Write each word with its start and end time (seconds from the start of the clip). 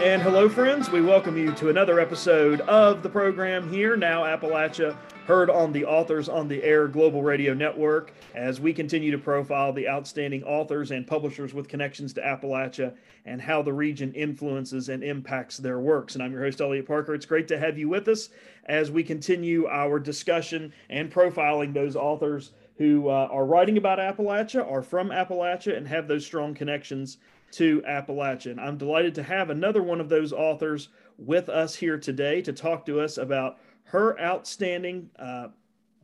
And 0.00 0.22
hello, 0.22 0.48
friends. 0.48 0.90
We 0.90 1.02
welcome 1.02 1.36
you 1.36 1.52
to 1.56 1.68
another 1.68 2.00
episode 2.00 2.62
of 2.62 3.02
the 3.02 3.08
program 3.10 3.70
here, 3.70 3.96
Now 3.96 4.22
Appalachia, 4.22 4.96
heard 5.26 5.50
on 5.50 5.72
the 5.72 5.84
Authors 5.84 6.26
on 6.26 6.48
the 6.48 6.62
Air 6.64 6.88
Global 6.88 7.22
Radio 7.22 7.52
Network, 7.52 8.14
as 8.34 8.62
we 8.62 8.72
continue 8.72 9.10
to 9.10 9.18
profile 9.18 9.74
the 9.74 9.86
outstanding 9.86 10.42
authors 10.44 10.90
and 10.90 11.06
publishers 11.06 11.52
with 11.52 11.68
connections 11.68 12.14
to 12.14 12.22
Appalachia 12.22 12.94
and 13.26 13.42
how 13.42 13.60
the 13.60 13.74
region 13.74 14.10
influences 14.14 14.88
and 14.88 15.04
impacts 15.04 15.58
their 15.58 15.80
works. 15.80 16.14
And 16.14 16.24
I'm 16.24 16.32
your 16.32 16.44
host, 16.44 16.62
Eliot 16.62 16.86
Parker. 16.86 17.12
It's 17.12 17.26
great 17.26 17.46
to 17.48 17.58
have 17.58 17.76
you 17.76 17.90
with 17.90 18.08
us 18.08 18.30
as 18.64 18.90
we 18.90 19.04
continue 19.04 19.66
our 19.66 19.98
discussion 19.98 20.72
and 20.88 21.12
profiling 21.12 21.74
those 21.74 21.94
authors 21.94 22.52
who 22.78 23.10
uh, 23.10 23.28
are 23.30 23.44
writing 23.44 23.76
about 23.76 23.98
Appalachia, 23.98 24.66
are 24.66 24.80
from 24.80 25.10
Appalachia, 25.10 25.76
and 25.76 25.86
have 25.86 26.08
those 26.08 26.24
strong 26.24 26.54
connections 26.54 27.18
to 27.52 27.82
Appalachian. 27.86 28.58
I'm 28.58 28.78
delighted 28.78 29.14
to 29.16 29.22
have 29.22 29.50
another 29.50 29.82
one 29.82 30.00
of 30.00 30.08
those 30.08 30.32
authors 30.32 30.88
with 31.18 31.48
us 31.48 31.74
here 31.74 31.98
today 31.98 32.42
to 32.42 32.52
talk 32.52 32.86
to 32.86 33.00
us 33.00 33.18
about 33.18 33.58
her 33.84 34.18
outstanding 34.20 35.10
uh, 35.18 35.48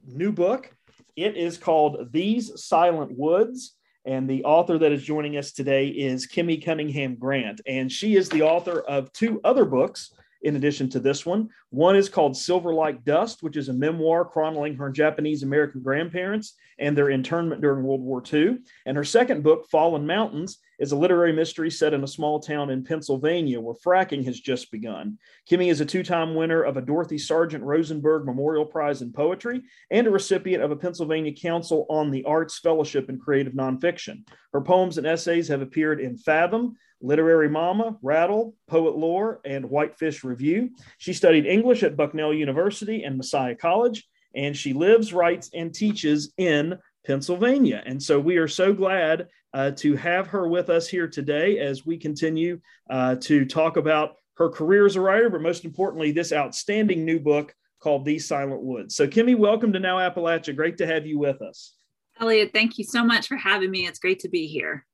new 0.07 0.33
book. 0.33 0.75
It 1.17 1.37
is 1.37 1.57
called 1.57 2.13
These 2.13 2.63
Silent 2.63 3.17
Woods. 3.17 3.75
And 4.05 4.31
the 4.31 4.45
author 4.45 4.79
that 4.79 4.93
is 4.93 5.03
joining 5.03 5.37
us 5.37 5.51
today 5.51 5.89
is 5.89 6.27
Kimi 6.27 6.59
Cunningham 6.59 7.17
Grant. 7.17 7.61
And 7.67 7.91
she 7.91 8.15
is 8.15 8.29
the 8.29 8.43
author 8.43 8.83
of 8.83 9.13
two 9.13 9.41
other 9.43 9.65
books 9.65 10.13
in 10.43 10.57
addition 10.57 10.89
to 10.91 11.01
this 11.01 11.25
one. 11.25 11.49
One 11.71 11.97
is 11.97 12.09
called 12.09 12.37
Silver 12.37 12.73
Like 12.73 13.05
Dust, 13.05 13.43
which 13.43 13.57
is 13.57 13.69
a 13.69 13.73
memoir 13.73 14.25
chronicling 14.25 14.77
her 14.77 14.91
Japanese 14.91 15.43
American 15.43 15.83
grandparents 15.83 16.55
and 16.79 16.97
their 16.97 17.11
internment 17.11 17.61
during 17.61 17.85
World 17.85 18.03
War 18.03 18.23
II. 18.33 18.59
And 18.85 18.97
her 18.97 19.05
second 19.05 19.43
book, 19.43 19.69
Fallen 19.71 20.07
Mountains, 20.07 20.59
is 20.79 20.93
a 20.93 20.97
literary 20.97 21.33
mystery 21.33 21.71
set 21.71 21.95
in 21.95 22.05
a 22.05 22.09
small 22.09 22.39
town 22.39 22.71
in 22.71 22.85
Pennsylvania 22.85 23.61
where 23.61 23.75
fracking 23.75 24.25
has 24.25 24.39
just 24.39 24.71
begun. 24.71 25.19
Kimi 25.47 25.71
is 25.71 25.81
a 25.81 25.87
two 25.87 26.03
time 26.03 26.35
winner 26.35 26.63
of 26.63 26.77
a 26.77 26.83
Dorothy 26.83 27.19
Sargent 27.19 27.65
Rosenberg 27.65 28.27
Memorial 28.27 28.67
Prize 28.67 29.03
in 29.03 29.13
Poetry 29.13 29.63
and 29.91 30.07
a 30.07 30.11
recipient 30.11 30.63
of 30.63 30.71
a 30.71 30.77
Pennsylvania 30.77 31.33
Council 31.33 31.87
on 31.89 32.11
the 32.11 32.25
Arts 32.25 32.59
Fellowship 32.59 33.09
in 33.09 33.19
Creative 33.19 33.55
Nonfiction. 33.55 34.27
Her 34.53 34.61
poems 34.61 34.99
and 34.99 35.07
essays 35.07 35.49
have 35.49 35.63
appeared 35.63 36.01
in 36.01 36.17
Fathom, 36.17 36.77
Literary 37.01 37.49
Mama, 37.49 37.97
Rattle, 38.03 38.55
Poet 38.69 38.97
Lore, 38.97 39.41
and 39.45 39.69
Whitefish 39.69 40.25
Review. 40.25 40.71
She 40.99 41.13
studied 41.13 41.47
English 41.47 41.83
at 41.83 41.97
Bucknell 41.97 42.35
University 42.35 43.05
and 43.05 43.17
Messiah 43.17 43.55
College, 43.55 44.07
and 44.35 44.57
she 44.57 44.73
lives, 44.73 45.13
writes, 45.13 45.51
and 45.55 45.75
teaches 45.75 46.33
in 46.39 46.79
Pennsylvania. 47.07 47.83
And 47.87 48.03
so 48.03 48.19
we 48.19 48.37
are 48.37 48.49
so 48.49 48.73
glad 48.73 49.29
uh, 49.55 49.71
to 49.73 49.97
have 49.97 50.27
her 50.29 50.49
with 50.49 50.69
us 50.69 50.89
here 50.89 51.09
today 51.09 51.59
as 51.59 51.87
we 51.87 51.97
continue 51.97 52.61
uh, 52.91 53.17
to 53.17 53.45
talk 53.45 53.77
about 53.77 54.17
her 54.37 54.51
career 54.51 54.85
as 54.85 54.97
a 54.97 55.01
writer, 55.01 55.31
but 55.31 55.41
most 55.41 55.65
importantly, 55.65 56.13
this 56.13 56.33
outstanding 56.33 57.05
new 57.05 57.19
book 57.19 57.55
called 57.81 58.05
These 58.05 58.29
Silent 58.29 58.63
Woods. 58.63 58.97
So, 58.97 59.07
Kimi, 59.07 59.35
welcome 59.35 59.73
to 59.73 59.81
Now 59.81 59.97
Appalachia. 59.97 60.55
Great 60.55 60.77
to 60.79 60.87
have 60.87 61.07
you 61.07 61.19
with 61.19 61.41
us. 61.41 61.75
Eliot, 62.21 62.51
thank 62.53 62.79
you 62.79 62.85
so 62.85 63.05
much 63.05 63.29
for 63.29 63.37
having 63.37 63.71
me. 63.71 63.87
It's 63.87 63.99
great 63.99 64.21
to 64.21 64.29
be 64.29 64.47
here. 64.47 64.85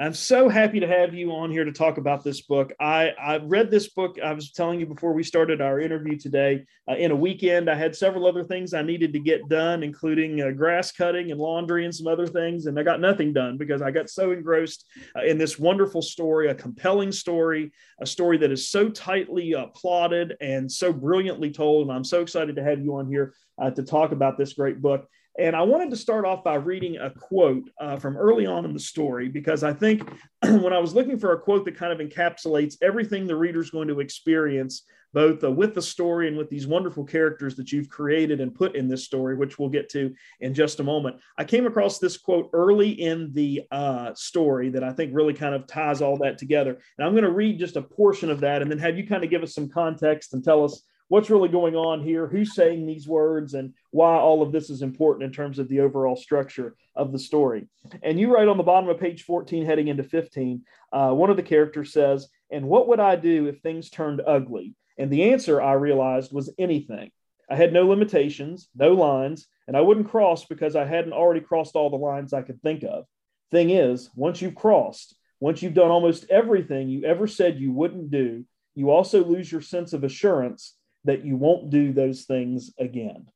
I'm 0.00 0.14
so 0.14 0.48
happy 0.48 0.80
to 0.80 0.86
have 0.86 1.12
you 1.12 1.30
on 1.32 1.50
here 1.50 1.66
to 1.66 1.72
talk 1.72 1.98
about 1.98 2.24
this 2.24 2.40
book. 2.40 2.72
I, 2.80 3.10
I 3.20 3.36
read 3.36 3.70
this 3.70 3.90
book, 3.90 4.16
I 4.18 4.32
was 4.32 4.50
telling 4.50 4.80
you 4.80 4.86
before 4.86 5.12
we 5.12 5.22
started 5.22 5.60
our 5.60 5.78
interview 5.78 6.16
today, 6.16 6.64
uh, 6.88 6.94
in 6.94 7.10
a 7.10 7.16
weekend. 7.16 7.68
I 7.68 7.74
had 7.74 7.94
several 7.94 8.26
other 8.26 8.42
things 8.42 8.72
I 8.72 8.80
needed 8.80 9.12
to 9.12 9.18
get 9.18 9.46
done, 9.50 9.82
including 9.82 10.40
uh, 10.40 10.52
grass 10.52 10.90
cutting 10.90 11.30
and 11.30 11.38
laundry 11.38 11.84
and 11.84 11.94
some 11.94 12.06
other 12.06 12.26
things. 12.26 12.64
And 12.64 12.80
I 12.80 12.82
got 12.82 13.02
nothing 13.02 13.34
done 13.34 13.58
because 13.58 13.82
I 13.82 13.90
got 13.90 14.08
so 14.08 14.32
engrossed 14.32 14.86
uh, 15.14 15.24
in 15.24 15.36
this 15.36 15.58
wonderful 15.58 16.00
story, 16.00 16.48
a 16.48 16.54
compelling 16.54 17.12
story, 17.12 17.70
a 18.00 18.06
story 18.06 18.38
that 18.38 18.50
is 18.50 18.70
so 18.70 18.88
tightly 18.88 19.54
uh, 19.54 19.66
plotted 19.66 20.34
and 20.40 20.72
so 20.72 20.94
brilliantly 20.94 21.50
told. 21.50 21.88
And 21.88 21.94
I'm 21.94 22.04
so 22.04 22.22
excited 22.22 22.56
to 22.56 22.64
have 22.64 22.80
you 22.80 22.96
on 22.96 23.06
here 23.06 23.34
uh, 23.60 23.70
to 23.72 23.82
talk 23.82 24.12
about 24.12 24.38
this 24.38 24.54
great 24.54 24.80
book. 24.80 25.06
And 25.40 25.56
I 25.56 25.62
wanted 25.62 25.88
to 25.88 25.96
start 25.96 26.26
off 26.26 26.44
by 26.44 26.56
reading 26.56 26.98
a 26.98 27.08
quote 27.08 27.70
uh, 27.80 27.96
from 27.96 28.18
early 28.18 28.44
on 28.44 28.66
in 28.66 28.74
the 28.74 28.78
story 28.78 29.30
because 29.30 29.64
I 29.64 29.72
think 29.72 30.06
when 30.42 30.74
I 30.74 30.78
was 30.78 30.94
looking 30.94 31.18
for 31.18 31.32
a 31.32 31.40
quote 31.40 31.64
that 31.64 31.78
kind 31.78 31.98
of 31.98 32.06
encapsulates 32.06 32.76
everything 32.82 33.26
the 33.26 33.36
reader's 33.36 33.70
going 33.70 33.88
to 33.88 34.00
experience, 34.00 34.82
both 35.14 35.42
uh, 35.42 35.50
with 35.50 35.74
the 35.74 35.80
story 35.80 36.28
and 36.28 36.36
with 36.36 36.50
these 36.50 36.66
wonderful 36.66 37.04
characters 37.04 37.56
that 37.56 37.72
you've 37.72 37.88
created 37.88 38.42
and 38.42 38.54
put 38.54 38.76
in 38.76 38.86
this 38.86 39.06
story, 39.06 39.34
which 39.34 39.58
we'll 39.58 39.70
get 39.70 39.88
to 39.88 40.14
in 40.40 40.52
just 40.52 40.78
a 40.78 40.84
moment, 40.84 41.16
I 41.38 41.44
came 41.44 41.66
across 41.66 41.98
this 41.98 42.18
quote 42.18 42.50
early 42.52 42.90
in 42.90 43.32
the 43.32 43.62
uh, 43.70 44.12
story 44.12 44.68
that 44.68 44.84
I 44.84 44.92
think 44.92 45.14
really 45.14 45.34
kind 45.34 45.54
of 45.54 45.66
ties 45.66 46.02
all 46.02 46.18
that 46.18 46.36
together. 46.36 46.78
And 46.98 47.06
I'm 47.06 47.14
going 47.14 47.24
to 47.24 47.30
read 47.30 47.58
just 47.58 47.76
a 47.76 47.82
portion 47.82 48.28
of 48.28 48.40
that 48.40 48.60
and 48.60 48.70
then 48.70 48.78
have 48.78 48.98
you 48.98 49.06
kind 49.06 49.24
of 49.24 49.30
give 49.30 49.42
us 49.42 49.54
some 49.54 49.70
context 49.70 50.34
and 50.34 50.44
tell 50.44 50.64
us 50.64 50.82
what's 51.10 51.28
really 51.28 51.48
going 51.48 51.74
on 51.74 52.00
here, 52.00 52.28
who's 52.28 52.54
saying 52.54 52.86
these 52.86 53.08
words, 53.08 53.54
and 53.54 53.74
why 53.90 54.14
all 54.14 54.42
of 54.42 54.52
this 54.52 54.70
is 54.70 54.80
important 54.80 55.24
in 55.24 55.32
terms 55.32 55.58
of 55.58 55.68
the 55.68 55.80
overall 55.80 56.14
structure 56.14 56.76
of 56.94 57.10
the 57.10 57.18
story. 57.18 57.66
And 58.04 58.18
you 58.18 58.32
write 58.32 58.46
on 58.46 58.56
the 58.56 58.62
bottom 58.62 58.88
of 58.88 59.00
page 59.00 59.24
14, 59.24 59.66
heading 59.66 59.88
into 59.88 60.04
15, 60.04 60.62
uh, 60.92 61.10
one 61.10 61.28
of 61.28 61.36
the 61.36 61.42
characters 61.42 61.92
says, 61.92 62.28
And 62.50 62.68
what 62.68 62.86
would 62.86 63.00
I 63.00 63.16
do 63.16 63.48
if 63.48 63.58
things 63.58 63.90
turned 63.90 64.22
ugly? 64.24 64.76
And 64.98 65.10
the 65.10 65.32
answer 65.32 65.60
I 65.60 65.72
realized 65.72 66.32
was 66.32 66.54
anything. 66.60 67.10
I 67.50 67.56
had 67.56 67.72
no 67.72 67.88
limitations, 67.88 68.68
no 68.76 68.92
lines, 68.92 69.48
and 69.66 69.76
I 69.76 69.80
wouldn't 69.80 70.10
cross 70.10 70.44
because 70.44 70.76
I 70.76 70.84
hadn't 70.84 71.12
already 71.12 71.40
crossed 71.40 71.74
all 71.74 71.90
the 71.90 71.96
lines 71.96 72.32
I 72.32 72.42
could 72.42 72.62
think 72.62 72.84
of. 72.84 73.04
Thing 73.50 73.70
is, 73.70 74.10
once 74.14 74.40
you've 74.40 74.54
crossed, 74.54 75.16
once 75.40 75.60
you've 75.60 75.74
done 75.74 75.90
almost 75.90 76.30
everything 76.30 76.88
you 76.88 77.04
ever 77.04 77.26
said 77.26 77.58
you 77.58 77.72
wouldn't 77.72 78.12
do, 78.12 78.44
you 78.76 78.90
also 78.90 79.24
lose 79.24 79.50
your 79.50 79.60
sense 79.60 79.92
of 79.92 80.04
assurance 80.04 80.76
that 81.04 81.24
you 81.24 81.36
won't 81.36 81.70
do 81.70 81.92
those 81.92 82.24
things 82.24 82.72
again. 82.78 83.26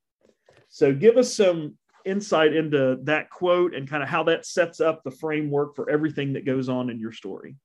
So, 0.69 0.92
give 0.92 1.16
us 1.16 1.34
some 1.34 1.76
insight 2.04 2.54
into 2.54 2.98
that 3.04 3.30
quote 3.30 3.75
and 3.75 3.88
kind 3.88 4.02
of 4.02 4.08
how 4.08 4.25
that 4.25 4.44
sets 4.44 4.80
up 4.80 5.02
the 5.02 5.10
framework 5.10 5.75
for 5.75 5.88
everything 5.88 6.34
that 6.34 6.44
goes 6.44 6.69
on 6.69 6.91
in 6.91 7.00
your 7.00 7.12
story. 7.12 7.56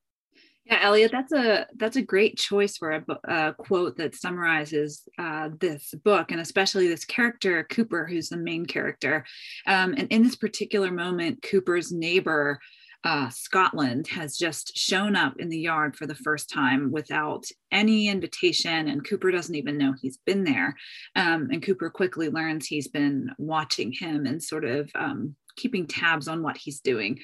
Yeah, 0.70 0.80
Eliot, 0.84 1.12
that's 1.12 1.34
a 1.34 1.66
that's 1.78 1.96
a 1.96 2.02
great 2.02 2.38
choice 2.38 2.78
for 2.78 2.92
a, 2.92 3.04
a 3.24 3.54
quote 3.54 3.98
that 3.98 4.14
summarizes 4.14 5.02
uh, 5.18 5.50
this 5.60 5.96
book, 6.04 6.32
and 6.32 6.40
especially 6.40 6.88
this 6.88 7.06
character 7.06 7.64
Cooper, 7.64 8.06
who's 8.06 8.30
the 8.30 8.38
main 8.38 8.68
character. 8.68 9.26
Um, 9.66 9.96
and 9.98 10.08
in 10.12 10.22
this 10.22 10.36
particular 10.36 10.92
moment, 10.92 11.42
Cooper's 11.42 11.92
neighbor 11.92 12.60
uh, 13.04 13.30
Scotland 13.30 14.08
has 14.08 14.38
just 14.38 14.78
shown 14.78 15.16
up 15.16 15.40
in 15.40 15.48
the 15.48 15.60
yard 15.60 15.96
for 15.96 16.06
the 16.06 16.16
first 16.16 16.50
time 16.50 16.92
without 16.92 17.46
any 17.72 18.10
invitation, 18.10 18.90
and 18.90 19.08
Cooper 19.08 19.32
doesn't 19.32 19.56
even 19.56 19.78
know 19.78 19.94
he's 19.94 20.18
been 20.26 20.44
there. 20.44 20.76
Um, 21.16 21.50
and 21.52 21.64
Cooper 21.64 21.90
quickly 21.90 22.30
learns 22.30 22.68
he's 22.68 22.90
been 22.90 23.32
watching 23.38 23.94
him 23.94 24.26
and 24.26 24.44
sort 24.44 24.66
of 24.66 24.92
um, 24.96 25.36
keeping 25.56 25.88
tabs 25.88 26.28
on 26.28 26.44
what 26.44 26.58
he's 26.58 26.82
doing. 26.82 27.20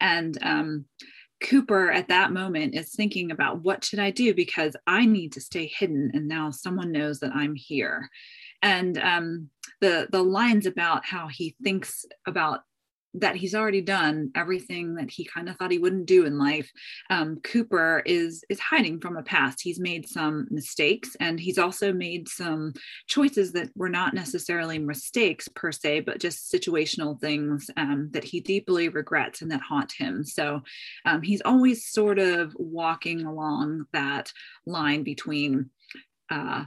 And 0.00 0.38
um, 0.42 0.84
Cooper 1.42 1.90
at 1.90 2.08
that 2.08 2.32
moment 2.32 2.76
is 2.76 2.94
thinking 2.94 3.32
about 3.32 3.62
what 3.62 3.84
should 3.84 3.98
I 3.98 4.12
do 4.12 4.34
because 4.34 4.76
I 4.86 5.04
need 5.04 5.32
to 5.32 5.40
stay 5.40 5.66
hidden, 5.66 6.12
and 6.14 6.28
now 6.28 6.52
someone 6.52 6.92
knows 6.92 7.18
that 7.20 7.34
I'm 7.34 7.56
here. 7.56 8.08
And 8.62 8.98
um, 8.98 9.50
the 9.80 10.08
the 10.10 10.22
lines 10.22 10.66
about 10.66 11.04
how 11.04 11.28
he 11.28 11.56
thinks 11.62 12.04
about 12.26 12.60
that 13.14 13.36
he's 13.36 13.54
already 13.54 13.80
done 13.80 14.30
everything 14.34 14.94
that 14.94 15.10
he 15.10 15.24
kind 15.24 15.48
of 15.48 15.56
thought 15.56 15.70
he 15.70 15.78
wouldn't 15.78 16.06
do 16.06 16.24
in 16.26 16.38
life 16.38 16.70
um, 17.10 17.38
cooper 17.42 18.02
is 18.04 18.44
is 18.48 18.60
hiding 18.60 19.00
from 19.00 19.16
a 19.16 19.22
past 19.22 19.60
he's 19.62 19.80
made 19.80 20.06
some 20.08 20.46
mistakes 20.50 21.16
and 21.20 21.40
he's 21.40 21.58
also 21.58 21.92
made 21.92 22.28
some 22.28 22.72
choices 23.06 23.52
that 23.52 23.70
were 23.74 23.88
not 23.88 24.14
necessarily 24.14 24.78
mistakes 24.78 25.48
per 25.48 25.72
se 25.72 26.00
but 26.00 26.20
just 26.20 26.52
situational 26.52 27.18
things 27.20 27.70
um, 27.76 28.08
that 28.12 28.24
he 28.24 28.40
deeply 28.40 28.88
regrets 28.88 29.42
and 29.42 29.50
that 29.50 29.62
haunt 29.62 29.92
him 29.92 30.22
so 30.24 30.60
um, 31.06 31.22
he's 31.22 31.42
always 31.44 31.86
sort 31.86 32.18
of 32.18 32.54
walking 32.58 33.24
along 33.24 33.84
that 33.92 34.32
line 34.66 35.02
between 35.02 35.70
uh, 36.30 36.64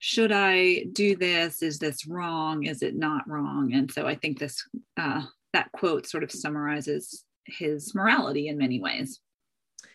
should 0.00 0.30
I 0.30 0.84
do 0.92 1.16
this? 1.16 1.62
Is 1.62 1.78
this 1.78 2.06
wrong? 2.06 2.64
Is 2.64 2.82
it 2.82 2.94
not 2.94 3.28
wrong? 3.28 3.72
And 3.74 3.90
so 3.90 4.06
I 4.06 4.14
think 4.14 4.38
this 4.38 4.64
uh, 4.96 5.22
that 5.52 5.70
quote 5.72 6.06
sort 6.06 6.24
of 6.24 6.30
summarizes 6.30 7.24
his 7.46 7.94
morality 7.94 8.48
in 8.48 8.58
many 8.58 8.80
ways. 8.80 9.20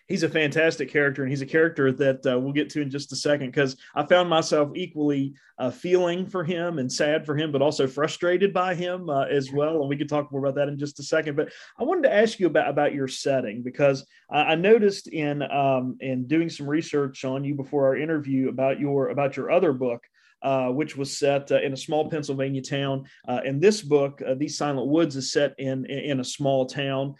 he's 0.07 0.23
a 0.23 0.29
fantastic 0.29 0.89
character, 0.91 1.21
and 1.23 1.31
he's 1.31 1.41
a 1.41 1.45
character 1.45 1.91
that 1.91 2.25
uh, 2.25 2.37
we'll 2.39 2.51
get 2.51 2.69
to 2.71 2.81
in 2.81 2.89
just 2.89 3.11
a 3.11 3.15
second 3.15 3.47
because 3.47 3.77
I 3.95 4.05
found 4.05 4.29
myself 4.29 4.71
equally 4.75 5.33
uh, 5.57 5.71
feeling 5.71 6.25
for 6.25 6.43
him 6.43 6.79
and 6.79 6.91
sad 6.91 7.25
for 7.25 7.37
him, 7.37 7.51
but 7.51 7.61
also 7.61 7.87
frustrated 7.87 8.53
by 8.53 8.75
him 8.75 9.09
uh, 9.09 9.25
as 9.25 9.51
well. 9.51 9.81
And 9.81 9.89
we 9.89 9.97
can 9.97 10.07
talk 10.07 10.31
more 10.31 10.41
about 10.43 10.55
that 10.55 10.67
in 10.67 10.77
just 10.77 10.99
a 10.99 11.03
second. 11.03 11.35
But 11.35 11.53
I 11.79 11.83
wanted 11.83 12.03
to 12.03 12.13
ask 12.13 12.39
you 12.39 12.47
about 12.47 12.69
about 12.69 12.93
your 12.93 13.07
setting 13.07 13.61
because 13.61 14.05
I, 14.29 14.41
I 14.41 14.55
noticed 14.55 15.07
in 15.07 15.41
um, 15.43 15.97
in 15.99 16.27
doing 16.27 16.49
some 16.49 16.67
research 16.67 17.23
on 17.23 17.43
you 17.43 17.55
before 17.55 17.85
our 17.85 17.97
interview 17.97 18.49
about 18.49 18.79
your 18.79 19.09
about 19.09 19.37
your 19.37 19.51
other 19.51 19.73
book 19.73 20.03
uh, 20.43 20.67
which 20.67 20.97
was 20.97 21.17
set 21.17 21.51
uh, 21.51 21.61
in 21.61 21.73
a 21.73 21.77
small 21.77 22.09
Pennsylvania 22.09 22.61
town. 22.61 23.05
Uh, 23.27 23.39
and 23.45 23.61
this 23.61 23.81
book, 23.81 24.21
uh, 24.27 24.35
These 24.35 24.57
Silent 24.57 24.87
Woods, 24.87 25.15
is 25.15 25.31
set 25.31 25.55
in, 25.57 25.85
in 25.85 26.19
a 26.19 26.23
small 26.23 26.65
town, 26.65 27.15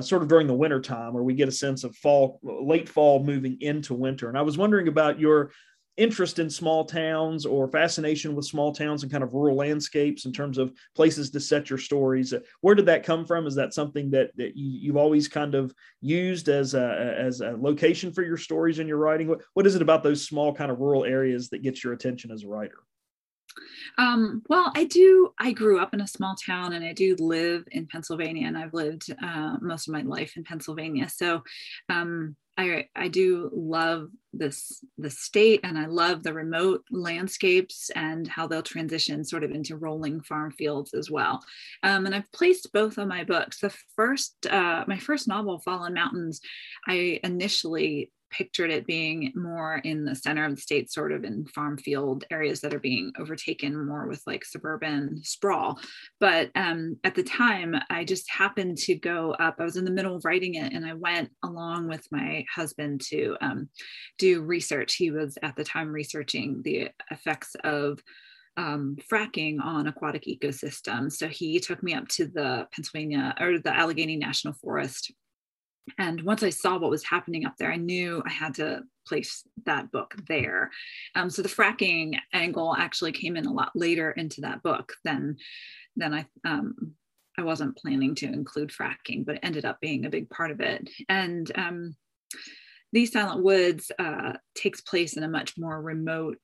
sort 0.00 0.22
of 0.22 0.28
during 0.28 0.46
the 0.46 0.54
winter 0.54 0.80
time, 0.80 1.12
where 1.14 1.22
we 1.22 1.34
get 1.34 1.48
a 1.48 1.52
sense 1.52 1.84
of 1.84 1.96
fall, 1.96 2.38
late 2.42 2.88
fall 2.88 3.24
moving 3.24 3.56
into 3.60 3.94
winter. 3.94 4.28
And 4.28 4.38
I 4.38 4.42
was 4.42 4.58
wondering 4.58 4.88
about 4.88 5.18
your 5.18 5.50
interest 5.96 6.38
in 6.38 6.50
small 6.50 6.84
towns 6.84 7.46
or 7.46 7.68
fascination 7.68 8.34
with 8.34 8.44
small 8.44 8.72
towns 8.72 9.02
and 9.02 9.10
kind 9.10 9.24
of 9.24 9.32
rural 9.32 9.56
landscapes 9.56 10.26
in 10.26 10.32
terms 10.32 10.58
of 10.58 10.72
places 10.94 11.30
to 11.30 11.40
set 11.40 11.70
your 11.70 11.78
stories. 11.78 12.34
Where 12.60 12.74
did 12.74 12.86
that 12.86 13.04
come 13.04 13.24
from? 13.24 13.46
Is 13.46 13.54
that 13.54 13.74
something 13.74 14.10
that, 14.10 14.30
that 14.36 14.56
you, 14.56 14.92
have 14.92 14.96
always 14.96 15.28
kind 15.28 15.54
of 15.54 15.74
used 16.00 16.48
as 16.48 16.74
a, 16.74 17.14
as 17.18 17.40
a 17.40 17.56
location 17.58 18.12
for 18.12 18.22
your 18.22 18.36
stories 18.36 18.78
and 18.78 18.88
your 18.88 18.98
writing? 18.98 19.28
What, 19.28 19.42
what 19.54 19.66
is 19.66 19.74
it 19.74 19.82
about 19.82 20.02
those 20.02 20.26
small 20.26 20.54
kind 20.54 20.70
of 20.70 20.80
rural 20.80 21.04
areas 21.04 21.48
that 21.50 21.62
gets 21.62 21.82
your 21.82 21.92
attention 21.92 22.30
as 22.30 22.44
a 22.44 22.48
writer 22.48 22.78
um, 23.98 24.42
well, 24.48 24.72
I 24.74 24.84
do. 24.84 25.32
I 25.38 25.52
grew 25.52 25.78
up 25.80 25.94
in 25.94 26.00
a 26.00 26.06
small 26.06 26.34
town 26.34 26.72
and 26.72 26.84
I 26.84 26.92
do 26.92 27.16
live 27.18 27.64
in 27.70 27.86
Pennsylvania, 27.86 28.46
and 28.46 28.56
I've 28.56 28.74
lived 28.74 29.14
uh, 29.22 29.56
most 29.60 29.88
of 29.88 29.94
my 29.94 30.02
life 30.02 30.36
in 30.36 30.44
Pennsylvania. 30.44 31.08
So 31.08 31.42
um, 31.88 32.36
I, 32.58 32.88
I 32.96 33.08
do 33.08 33.50
love 33.52 34.08
this 34.32 34.82
the 34.98 35.10
state 35.10 35.60
and 35.62 35.78
I 35.78 35.86
love 35.86 36.22
the 36.22 36.32
remote 36.32 36.84
landscapes 36.90 37.90
and 37.94 38.26
how 38.26 38.46
they'll 38.46 38.62
transition 38.62 39.24
sort 39.24 39.44
of 39.44 39.50
into 39.50 39.76
rolling 39.76 40.20
farm 40.22 40.52
fields 40.52 40.94
as 40.94 41.10
well. 41.10 41.42
Um, 41.82 42.06
and 42.06 42.14
I've 42.14 42.30
placed 42.32 42.72
both 42.72 42.98
of 42.98 43.08
my 43.08 43.24
books. 43.24 43.60
The 43.60 43.74
first, 43.94 44.46
uh, 44.46 44.84
my 44.86 44.98
first 44.98 45.28
novel, 45.28 45.58
Fallen 45.58 45.94
Mountains, 45.94 46.40
I 46.86 47.20
initially 47.24 48.10
pictured 48.30 48.70
it 48.70 48.86
being 48.86 49.32
more 49.34 49.76
in 49.84 50.04
the 50.04 50.14
center 50.14 50.44
of 50.44 50.54
the 50.54 50.60
state, 50.60 50.90
sort 50.90 51.12
of 51.12 51.24
in 51.24 51.46
farm 51.46 51.78
field 51.78 52.24
areas 52.30 52.60
that 52.60 52.74
are 52.74 52.80
being 52.80 53.12
overtaken 53.18 53.75
more 53.84 54.06
with 54.06 54.22
like 54.26 54.44
suburban 54.44 55.20
sprawl. 55.22 55.78
But 56.20 56.50
um, 56.54 56.96
at 57.04 57.14
the 57.14 57.22
time, 57.22 57.74
I 57.90 58.04
just 58.04 58.30
happened 58.30 58.78
to 58.78 58.94
go 58.94 59.32
up. 59.32 59.56
I 59.58 59.64
was 59.64 59.76
in 59.76 59.84
the 59.84 59.90
middle 59.90 60.16
of 60.16 60.24
writing 60.24 60.54
it, 60.54 60.72
and 60.72 60.86
I 60.86 60.94
went 60.94 61.30
along 61.44 61.88
with 61.88 62.06
my 62.10 62.44
husband 62.54 63.02
to 63.08 63.36
um, 63.40 63.68
do 64.18 64.42
research. 64.42 64.94
He 64.94 65.10
was 65.10 65.36
at 65.42 65.56
the 65.56 65.64
time 65.64 65.88
researching 65.88 66.62
the 66.62 66.90
effects 67.10 67.54
of 67.64 68.00
um, 68.56 68.96
fracking 69.12 69.60
on 69.62 69.86
aquatic 69.86 70.24
ecosystems. 70.24 71.12
So 71.12 71.28
he 71.28 71.60
took 71.60 71.82
me 71.82 71.94
up 71.94 72.08
to 72.08 72.26
the 72.26 72.66
Pennsylvania 72.72 73.34
or 73.38 73.58
the 73.58 73.76
Allegheny 73.76 74.16
National 74.16 74.54
Forest 74.54 75.12
and 75.98 76.20
once 76.22 76.42
I 76.42 76.50
saw 76.50 76.78
what 76.78 76.90
was 76.90 77.04
happening 77.04 77.46
up 77.46 77.54
there, 77.58 77.70
I 77.70 77.76
knew 77.76 78.22
I 78.26 78.30
had 78.30 78.54
to 78.56 78.82
place 79.06 79.44
that 79.66 79.92
book 79.92 80.14
there. 80.28 80.70
Um, 81.14 81.30
so 81.30 81.42
the 81.42 81.48
fracking 81.48 82.18
angle 82.32 82.74
actually 82.76 83.12
came 83.12 83.36
in 83.36 83.46
a 83.46 83.52
lot 83.52 83.70
later 83.74 84.10
into 84.12 84.40
that 84.42 84.62
book 84.62 84.92
than 85.04 85.36
than 85.96 86.12
I 86.12 86.26
um, 86.44 86.94
I 87.38 87.42
wasn't 87.42 87.76
planning 87.76 88.14
to 88.16 88.26
include 88.26 88.70
fracking, 88.70 89.24
but 89.24 89.36
it 89.36 89.40
ended 89.42 89.64
up 89.64 89.80
being 89.80 90.06
a 90.06 90.10
big 90.10 90.28
part 90.30 90.50
of 90.50 90.60
it. 90.60 90.88
And 91.08 91.50
um, 91.54 91.96
these 92.92 93.12
silent 93.12 93.42
woods 93.42 93.90
uh, 93.98 94.34
takes 94.54 94.80
place 94.80 95.16
in 95.16 95.22
a 95.22 95.28
much 95.28 95.54
more 95.58 95.80
remote 95.80 96.38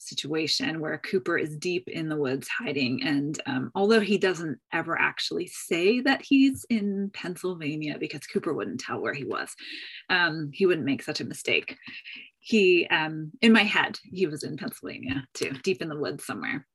situation 0.00 0.80
where 0.80 0.98
Cooper 0.98 1.36
is 1.36 1.56
deep 1.56 1.88
in 1.88 2.08
the 2.08 2.16
woods 2.16 2.48
hiding. 2.48 3.02
And 3.02 3.40
um, 3.46 3.70
although 3.74 4.00
he 4.00 4.18
doesn't 4.18 4.58
ever 4.72 4.98
actually 4.98 5.46
say 5.46 6.00
that 6.00 6.22
he's 6.22 6.64
in 6.70 7.10
Pennsylvania, 7.12 7.96
because 7.98 8.26
Cooper 8.26 8.52
wouldn't 8.52 8.80
tell 8.80 9.00
where 9.00 9.14
he 9.14 9.24
was, 9.24 9.54
um, 10.08 10.50
he 10.52 10.66
wouldn't 10.66 10.86
make 10.86 11.02
such 11.02 11.20
a 11.20 11.24
mistake. 11.24 11.76
He, 12.38 12.86
um, 12.88 13.32
in 13.42 13.52
my 13.52 13.64
head, 13.64 13.98
he 14.02 14.26
was 14.26 14.42
in 14.42 14.56
Pennsylvania 14.56 15.26
too, 15.34 15.52
deep 15.62 15.82
in 15.82 15.88
the 15.88 15.98
woods 15.98 16.24
somewhere 16.24 16.66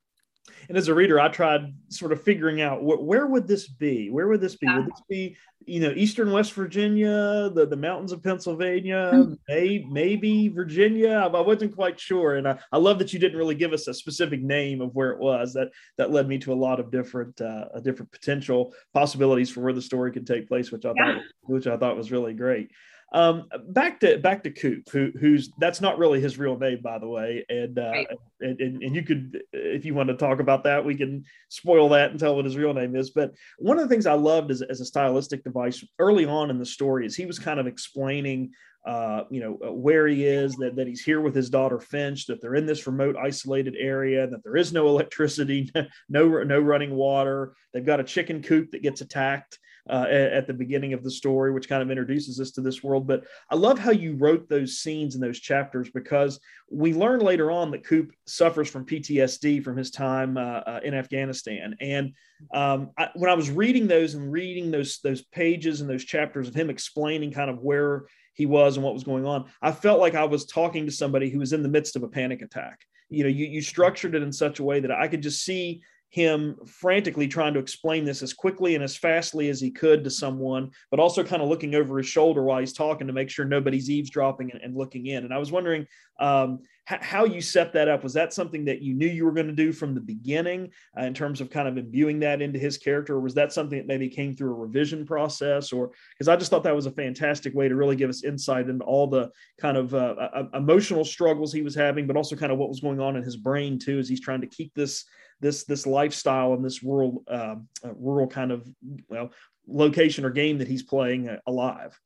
and 0.70 0.78
as 0.78 0.88
a 0.88 0.94
reader, 0.94 1.20
I 1.20 1.28
tried 1.30 1.74
sort 1.90 2.12
of 2.12 2.22
figuring 2.22 2.62
out 2.62 2.80
wh- 2.80 3.02
where 3.02 3.28
would 3.28 3.48
this 3.48 3.68
be? 3.68 4.10
Where 4.10 4.28
would 4.28 4.42
this 4.42 4.56
be? 4.56 4.68
Yeah. 4.68 4.78
Would 4.78 4.88
this 4.88 5.02
be, 5.10 5.38
you 5.66 5.80
know, 5.80 5.92
eastern 5.96 6.32
West 6.32 6.54
Virginia, 6.54 7.50
the, 7.54 7.66
the 7.68 7.76
mountains 7.76 8.12
of 8.12 8.24
Pennsylvania, 8.24 9.12
mm-hmm. 9.14 9.34
may, 9.48 9.86
maybe 9.90 10.48
Virginia? 10.50 11.12
I, 11.12 11.26
I, 11.26 11.42
wasn't 11.42 11.76
quite 11.76 12.00
sure, 12.00 12.36
and 12.36 12.48
I, 12.48 12.60
I 12.72 12.78
love 12.78 13.00
that 13.00 13.14
you 13.14 13.20
didn't 13.20 13.38
really 13.38 13.56
give 13.56 13.74
us 13.74 13.88
a 13.88 13.94
specific 13.94 14.42
name 14.42 14.82
of 14.82 14.94
where 14.96 15.12
it 15.12 15.20
was. 15.20 15.54
That 15.54 15.70
that 15.98 16.12
led 16.12 16.28
me 16.28 16.38
to 16.40 16.54
a 16.54 16.56
lot 16.56 16.80
of 16.80 16.92
different 16.92 17.40
uh, 17.42 17.80
different 17.84 18.12
potential 18.12 18.74
possibilities 18.94 19.50
for 19.50 19.62
where 19.62 19.74
the 19.74 19.82
story 19.82 20.12
could 20.12 20.28
take 20.28 20.48
place, 20.48 20.72
which 20.72 20.86
I 20.86 20.94
yeah. 20.96 21.14
thought 21.14 21.22
which 21.42 21.68
I 21.68 21.78
thought 21.78 21.98
was 21.98 22.12
really 22.12 22.34
great. 22.34 22.72
Um, 23.14 23.48
back 23.70 24.00
to 24.02 24.18
back 24.18 24.44
to 24.44 24.52
Coop, 24.52 24.90
who, 24.90 25.12
who's 25.20 25.52
that's 25.58 25.80
not 25.80 25.98
really 25.98 26.20
his 26.20 26.38
real 26.38 26.58
name, 26.58 26.82
by 26.82 27.00
the 27.00 27.08
way. 27.08 27.46
And, 27.50 27.78
uh, 27.80 27.92
right. 27.92 28.08
and, 28.42 28.60
and 28.60 28.84
and 28.84 28.96
you 28.96 29.04
could, 29.04 29.42
if 29.54 29.86
you 29.86 29.94
want 29.94 30.10
to 30.10 30.18
talk 30.18 30.40
about 30.40 30.64
that, 30.66 30.84
we 30.84 30.96
can 30.96 31.24
spoil 31.50 31.88
that 31.90 32.12
and 32.12 32.20
tell 32.20 32.36
what 32.36 32.46
his 32.46 32.58
real 32.58 32.74
name 32.74 32.96
is. 32.96 33.12
But 33.12 33.34
one 33.60 33.78
of 33.78 33.84
the 33.84 33.94
things 33.94 34.06
I 34.06 34.14
loved 34.14 34.52
as, 34.52 34.62
as 34.62 34.82
a 34.82 34.86
stylistic 34.86 35.44
device 35.44 35.84
early 36.00 36.26
on 36.26 36.50
in 36.50 36.58
the 36.58 36.66
story 36.66 37.06
is 37.06 37.16
he 37.16 37.26
was 37.26 37.40
kind 37.40 37.60
of 37.60 37.68
explaining 37.68 38.52
uh, 38.86 39.24
you 39.32 39.40
know, 39.40 39.58
uh, 39.66 39.74
where 39.74 40.08
he 40.08 40.26
is, 40.26 40.56
that, 40.58 40.76
that 40.76 40.86
he's 40.86 41.02
here 41.02 41.20
with 41.20 41.34
his 41.34 41.50
daughter 41.50 41.80
Finch, 41.80 42.28
that 42.28 42.40
they're 42.40 42.54
in 42.54 42.68
this 42.68 42.86
remote, 42.86 43.16
isolated 43.18 43.76
area, 43.80 44.28
that 44.28 44.44
there 44.44 44.56
is 44.56 44.72
no 44.72 44.88
electricity, 44.90 45.72
no 46.10 46.44
no 46.44 46.60
running 46.60 46.94
water. 46.96 47.56
They've 47.74 47.86
got 47.86 48.00
a 48.00 48.04
chicken 48.04 48.44
coop 48.44 48.72
that 48.72 48.84
gets 48.84 49.02
attacked 49.02 49.58
uh, 49.90 50.08
at, 50.10 50.48
the 50.48 50.54
beginning 50.54 50.94
of 50.94 51.04
the 51.04 51.12
story, 51.12 51.52
which 51.52 51.70
kind 51.70 51.84
of 51.84 51.92
introduces 51.92 52.40
us 52.40 52.52
to 52.52 52.62
this 52.62 52.84
world. 52.84 53.06
But 53.06 53.26
I 53.50 53.56
love 53.56 53.78
how 53.78 53.92
you 53.92 54.16
wrote 54.16 54.50
those 54.50 54.80
scenes 54.80 55.16
and 55.16 55.24
those 55.24 55.40
chapters 55.40 55.90
because 55.90 56.40
we 56.72 56.94
learn 56.94 57.20
later 57.20 57.52
on 57.52 57.72
that 57.72 57.86
Coop 57.86 58.12
suffers 58.26 58.70
from 58.70 58.86
PTSD 58.86 59.64
from 59.64 59.78
his 59.78 59.92
time 59.92 60.38
uh, 60.38 60.42
uh, 60.42 60.80
in 60.84 60.94
Afghanistan. 60.94 61.76
And 61.80 62.14
um, 62.54 62.92
I, 62.98 63.10
when 63.16 63.30
I 63.30 63.36
was 63.36 63.52
reading 63.52 63.88
those 63.88 64.16
and 64.16 64.32
reading 64.32 64.72
those 64.72 65.00
those 65.04 65.22
pages 65.22 65.82
and 65.82 65.90
those 65.90 66.04
chapters 66.04 66.48
of 66.48 66.56
him 66.56 66.70
explaining 66.70 67.32
kind 67.32 67.50
of 67.50 67.60
where 67.60 68.06
he 68.34 68.46
was 68.46 68.76
and 68.78 68.84
what 68.84 68.94
was 68.94 69.04
going 69.04 69.26
on, 69.26 69.46
I 69.62 69.72
felt 69.72 70.00
like 70.00 70.16
I 70.16 70.26
was 70.26 70.46
talking 70.46 70.86
to 70.86 70.92
somebody 70.92 71.30
who 71.30 71.40
was 71.40 71.54
in 71.54 71.64
the 71.64 71.70
midst 71.70 71.96
of 71.96 72.04
a 72.04 72.08
panic 72.08 72.42
attack. 72.42 72.82
You 73.10 73.24
know, 73.24 73.30
you, 73.30 73.46
you 73.46 73.62
structured 73.62 74.16
it 74.16 74.24
in 74.24 74.32
such 74.32 74.60
a 74.60 74.64
way 74.64 74.80
that 74.80 74.92
I 74.92 75.08
could 75.08 75.22
just 75.22 75.46
see 75.46 75.84
him 76.16 76.56
frantically 76.66 77.28
trying 77.28 77.54
to 77.54 77.60
explain 77.60 78.06
this 78.06 78.22
as 78.22 78.32
quickly 78.32 78.74
and 78.74 78.82
as 78.82 78.96
fastly 78.96 79.50
as 79.50 79.60
he 79.60 79.70
could 79.70 80.02
to 80.02 80.10
someone, 80.10 80.72
but 80.90 80.98
also 80.98 81.26
kind 81.26 81.42
of 81.42 81.50
looking 81.50 81.76
over 81.76 81.98
his 81.98 82.08
shoulder 82.08 82.42
while 82.42 82.62
he's 82.62 82.72
talking 82.72 83.06
to 83.06 83.12
make 83.12 83.30
sure 83.30 83.44
nobody's 83.44 83.90
eavesdropping 83.90 84.50
and, 84.50 84.62
and 84.62 84.78
looking 84.78 85.08
in. 85.08 85.26
And 85.26 85.34
I 85.34 85.38
was 85.38 85.52
wondering 85.52 85.86
um, 86.22 86.60
how 86.86 87.26
you 87.26 87.42
set 87.42 87.74
that 87.74 87.88
up. 87.88 88.04
Was 88.04 88.14
that 88.14 88.34
something 88.34 88.66
that 88.66 88.82
you 88.82 88.94
knew 88.94 89.08
you 89.08 89.26
were 89.26 89.32
going 89.32 89.48
to 89.48 89.54
do 89.54 89.74
from 89.74 89.96
the 89.96 90.02
beginning 90.02 90.72
uh, 90.98 91.04
in 91.04 91.16
terms 91.16 91.42
of 91.42 91.50
kind 91.50 91.68
of 91.68 91.78
imbuing 91.78 92.20
that 92.20 92.42
into 92.42 92.60
his 92.60 92.78
character? 92.78 93.16
Or 93.16 93.22
was 93.22 93.34
that 93.34 93.52
something 93.52 93.78
that 93.78 93.88
maybe 93.88 94.08
came 94.08 94.36
through 94.36 94.52
a 94.52 94.60
revision 94.60 95.06
process? 95.06 95.74
Or 95.74 95.92
because 96.14 96.28
I 96.28 96.36
just 96.36 96.52
thought 96.52 96.64
that 96.64 96.76
was 96.76 96.86
a 96.86 96.92
fantastic 96.92 97.56
way 97.56 97.68
to 97.68 97.76
really 97.76 97.96
give 97.96 98.10
us 98.10 98.24
insight 98.24 98.70
into 98.70 98.86
all 98.86 99.08
the 99.08 99.32
kind 99.60 99.78
of 99.78 99.96
uh, 99.96 100.16
uh, 100.20 100.44
emotional 100.54 101.04
struggles 101.04 101.52
he 101.52 101.64
was 101.64 101.76
having, 101.76 102.06
but 102.06 102.18
also 102.18 102.36
kind 102.36 102.52
of 102.52 102.60
what 102.60 102.70
was 102.70 102.82
going 102.82 103.00
on 103.00 103.16
in 103.16 103.24
his 103.24 103.36
brain 103.36 103.80
too, 103.80 103.98
as 103.98 104.08
he's 104.08 104.22
trying 104.22 104.42
to 104.42 104.48
keep 104.48 104.74
this 104.76 105.06
this 105.42 105.66
this 105.66 105.86
lifestyle 105.86 106.54
and 106.54 106.64
this 106.64 106.84
rural 106.84 107.24
uh, 107.28 107.56
uh, 107.84 107.94
rural 107.96 108.28
kind 108.28 108.52
of 108.52 108.66
well 109.10 109.32
location 109.68 110.24
or 110.24 110.30
game 110.30 110.60
that 110.60 110.68
he's 110.68 110.84
playing 110.84 111.30
uh, 111.30 111.40
alive? 111.48 112.00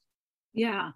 Yeah, 0.53 0.91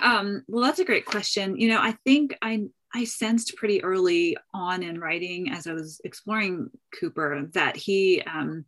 um, 0.00 0.44
well, 0.48 0.64
that's 0.64 0.80
a 0.80 0.84
great 0.84 1.06
question. 1.06 1.56
You 1.56 1.68
know, 1.68 1.80
I 1.80 1.92
think 2.04 2.36
I 2.42 2.64
I 2.94 3.04
sensed 3.04 3.56
pretty 3.56 3.82
early 3.82 4.36
on 4.54 4.82
in 4.82 4.98
writing 5.00 5.50
as 5.50 5.66
I 5.66 5.72
was 5.72 6.00
exploring 6.04 6.70
Cooper 6.98 7.48
that 7.52 7.76
he 7.76 8.22
um, 8.22 8.64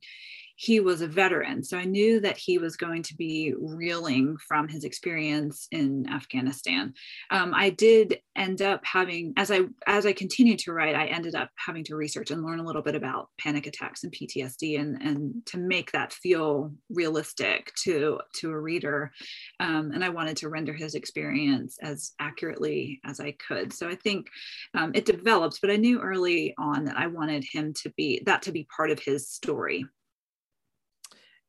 he 0.61 0.79
was 0.79 1.01
a 1.01 1.07
veteran. 1.07 1.65
So 1.65 1.79
I 1.79 1.87
knew 1.87 2.21
that 2.21 2.37
he 2.37 2.59
was 2.59 2.77
going 2.77 3.03
to 3.05 3.17
be 3.17 3.55
reeling 3.59 4.37
from 4.47 4.69
his 4.69 4.85
experience 4.85 5.67
in 5.71 6.07
Afghanistan. 6.07 6.93
Um, 7.31 7.55
I 7.55 7.71
did 7.71 8.21
end 8.37 8.61
up 8.61 8.85
having, 8.85 9.33
as 9.39 9.51
I 9.51 9.61
as 9.87 10.05
I 10.05 10.13
continued 10.13 10.59
to 10.61 10.75
write, 10.75 10.95
I 10.95 11.07
ended 11.07 11.35
up 11.35 11.49
having 11.57 11.83
to 11.85 11.97
research 11.97 12.31
and 12.31 12.45
learn 12.45 12.61
a 12.61 12.63
little 12.63 12.83
bit 12.83 12.95
about 12.95 13.31
panic 13.41 13.67
attacks 13.67 14.05
and 14.05 14.13
PTSD, 14.13 14.79
and 14.79 15.01
and 15.01 15.47
to 15.47 15.57
make 15.57 15.93
that 15.93 16.13
feel 16.13 16.75
realistic 16.91 17.73
to 17.85 18.21
to 18.41 18.51
a 18.51 18.61
reader. 18.61 19.13
Um, 19.61 19.93
and 19.95 20.05
I 20.05 20.11
wanted 20.11 20.37
to 20.39 20.51
render 20.51 20.75
his 20.75 20.95
experience 20.95 21.79
as 21.81 22.13
accurately 22.21 23.01
as 23.07 23.19
I 23.19 23.35
could. 23.49 23.73
So 23.73 23.89
I 23.89 23.95
think 23.95 24.27
um, 24.75 24.93
it 24.95 25.07
developed, 25.07 25.61
but 25.63 25.71
I 25.71 25.77
knew 25.77 26.03
early 26.03 26.55
on 26.59 26.85
that 26.85 26.99
I 26.99 27.07
wanted 27.07 27.47
him 27.51 27.73
to 27.83 27.91
be 27.97 28.23
that 28.27 28.43
to 28.43 28.53
be 28.53 28.69
part 28.77 28.91
of 28.91 28.99
his 28.99 29.27
story 29.27 29.87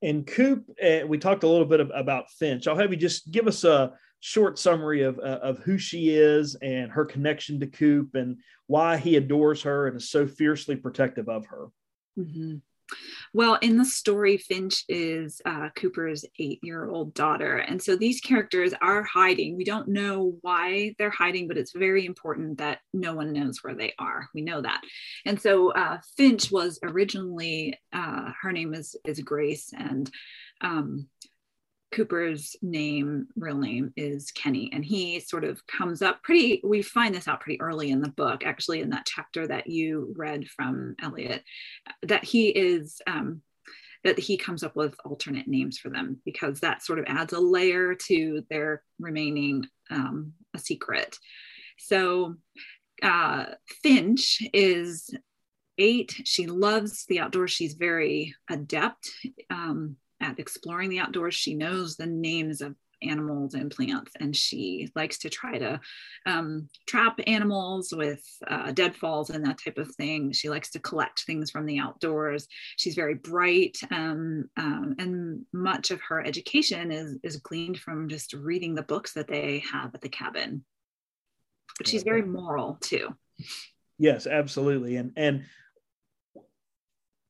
And 0.02 0.26
Coop, 0.26 0.66
uh, 0.84 1.06
we 1.08 1.18
talked 1.18 1.44
a 1.44 1.48
little 1.48 1.66
bit 1.66 1.80
about 1.80 2.32
Finch. 2.32 2.68
I'll 2.68 2.78
have 2.78 2.92
you 2.92 2.98
just 2.98 3.30
give 3.32 3.48
us 3.48 3.64
a 3.64 3.94
short 4.20 4.58
summary 4.58 5.04
of, 5.04 5.20
uh, 5.20 5.40
of 5.42 5.60
who 5.60 5.78
she 5.78 6.10
is 6.10 6.56
and 6.56 6.92
her 6.92 7.06
connection 7.06 7.60
to 7.60 7.68
Coop 7.68 8.16
and 8.16 8.38
why 8.68 8.98
he 8.98 9.16
adores 9.16 9.62
her 9.64 9.88
and 9.88 9.98
is 9.98 10.10
so 10.10 10.28
fiercely 10.28 10.76
protective 10.76 11.30
of 11.30 11.46
her. 11.48 11.68
Mm-hmm. 12.18 12.58
Well, 13.34 13.56
in 13.62 13.78
the 13.78 13.86
story, 13.86 14.38
Finch 14.38 14.84
is 14.90 15.42
uh, 15.46 15.70
Cooper's 15.76 16.26
eight 16.40 16.60
year 16.64 16.90
old 16.90 17.14
daughter. 17.14 17.58
And 17.58 17.82
so 17.82 17.96
these 17.96 18.20
characters 18.22 18.74
are 18.82 19.04
hiding. 19.04 19.56
We 19.56 19.64
don't 19.64 19.88
know 19.88 20.38
why 20.42 20.96
they're 20.98 21.10
hiding, 21.10 21.48
but 21.48 21.58
it's 21.58 21.74
very 21.74 22.06
important 22.06 22.58
that 22.58 22.80
no 22.94 23.14
one 23.14 23.34
knows 23.34 23.60
where 23.64 23.76
they 23.76 23.94
are. 24.00 24.28
We 24.34 24.42
know 24.42 24.62
that. 24.62 24.82
And 25.26 25.40
so 25.40 25.72
uh, 25.72 26.00
Finch 26.18 26.52
was 26.52 26.80
originally, 26.84 27.80
uh, 27.94 28.32
her 28.42 28.52
name 28.52 28.74
is, 28.74 28.96
is 29.06 29.20
Grace. 29.20 29.72
And 29.78 30.10
um, 30.62 31.08
Cooper's 31.92 32.56
name, 32.62 33.28
real 33.36 33.58
name, 33.58 33.92
is 33.98 34.32
Kenny, 34.32 34.70
and 34.74 34.84
he 34.84 35.20
sort 35.20 35.44
of 35.44 35.66
comes 35.68 36.02
up 36.02 36.24
pretty. 36.24 36.62
We 36.64 36.82
find 36.82 37.14
this 37.14 37.28
out 37.28 37.42
pretty 37.42 37.60
early 37.62 37.92
in 37.92 38.02
the 38.02 38.10
book, 38.10 38.46
actually, 38.46 38.82
in 38.82 38.90
that 38.92 39.06
chapter 39.06 39.46
that 39.48 39.68
you 39.68 40.14
read 40.16 40.48
from 40.48 40.96
Eliot, 41.02 41.44
that 42.04 42.24
he 42.24 42.50
is 42.50 43.02
um, 43.08 43.42
that 44.04 44.18
he 44.18 44.38
comes 44.38 44.64
up 44.64 44.76
with 44.76 44.96
alternate 45.06 45.48
names 45.48 45.78
for 45.78 45.90
them 45.90 46.20
because 46.26 46.60
that 46.60 46.84
sort 46.84 47.00
of 47.00 47.06
adds 47.08 47.34
a 47.34 47.40
layer 47.40 47.94
to 47.94 48.44
their 48.50 48.84
remaining 49.00 49.66
um, 49.90 50.34
a 50.56 50.60
secret. 50.60 51.18
So 51.78 52.36
uh, 53.04 53.46
Finch 53.84 54.42
is 54.54 55.14
eight. 55.78 56.22
She 56.26 56.48
loves 56.48 57.06
the 57.06 57.20
outdoors. 57.20 57.52
She's 57.52 57.74
very 57.74 58.36
adept. 58.50 59.12
Um, 59.50 59.98
at 60.22 60.40
exploring 60.40 60.90
the 60.90 61.00
outdoors. 61.00 61.36
She 61.36 61.54
knows 61.54 61.96
the 61.96 62.08
names 62.08 62.62
of 62.62 62.76
animals 63.04 63.54
and 63.54 63.72
plants, 63.72 64.12
and 64.20 64.36
she 64.36 64.92
likes 64.96 65.18
to 65.20 65.30
try 65.30 65.58
to 65.58 65.80
um, 66.26 66.70
trap 66.88 67.20
animals 67.28 67.94
with 67.96 68.24
uh, 68.48 68.72
deadfalls 68.72 69.30
and 69.30 69.46
that 69.46 69.60
type 69.64 69.78
of 69.78 69.94
thing. 69.96 70.32
She 70.32 70.50
likes 70.50 70.70
to 70.72 70.80
collect 70.80 71.24
things 71.24 71.52
from 71.52 71.66
the 71.66 71.80
outdoors. 71.80 72.48
She's 72.78 72.96
very 72.96 73.16
bright, 73.16 73.78
um, 73.92 74.50
um, 74.58 74.96
and 75.00 75.46
much 75.54 75.92
of 75.92 76.02
her 76.02 76.26
education 76.26 76.92
is 76.92 77.18
is 77.24 77.38
gleaned 77.38 77.80
from 77.80 78.08
just 78.08 78.34
reading 78.34 78.76
the 78.76 78.84
books 78.84 79.14
that 79.14 79.28
they 79.28 79.64
have 79.72 79.94
at 79.94 80.02
the 80.02 80.10
cabin. 80.10 80.64
But 81.78 81.88
she's 81.88 82.04
very 82.04 82.24
moral 82.24 82.78
too. 82.82 83.10
Yes, 83.98 84.28
absolutely, 84.28 84.98
and 84.98 85.12
and 85.16 85.44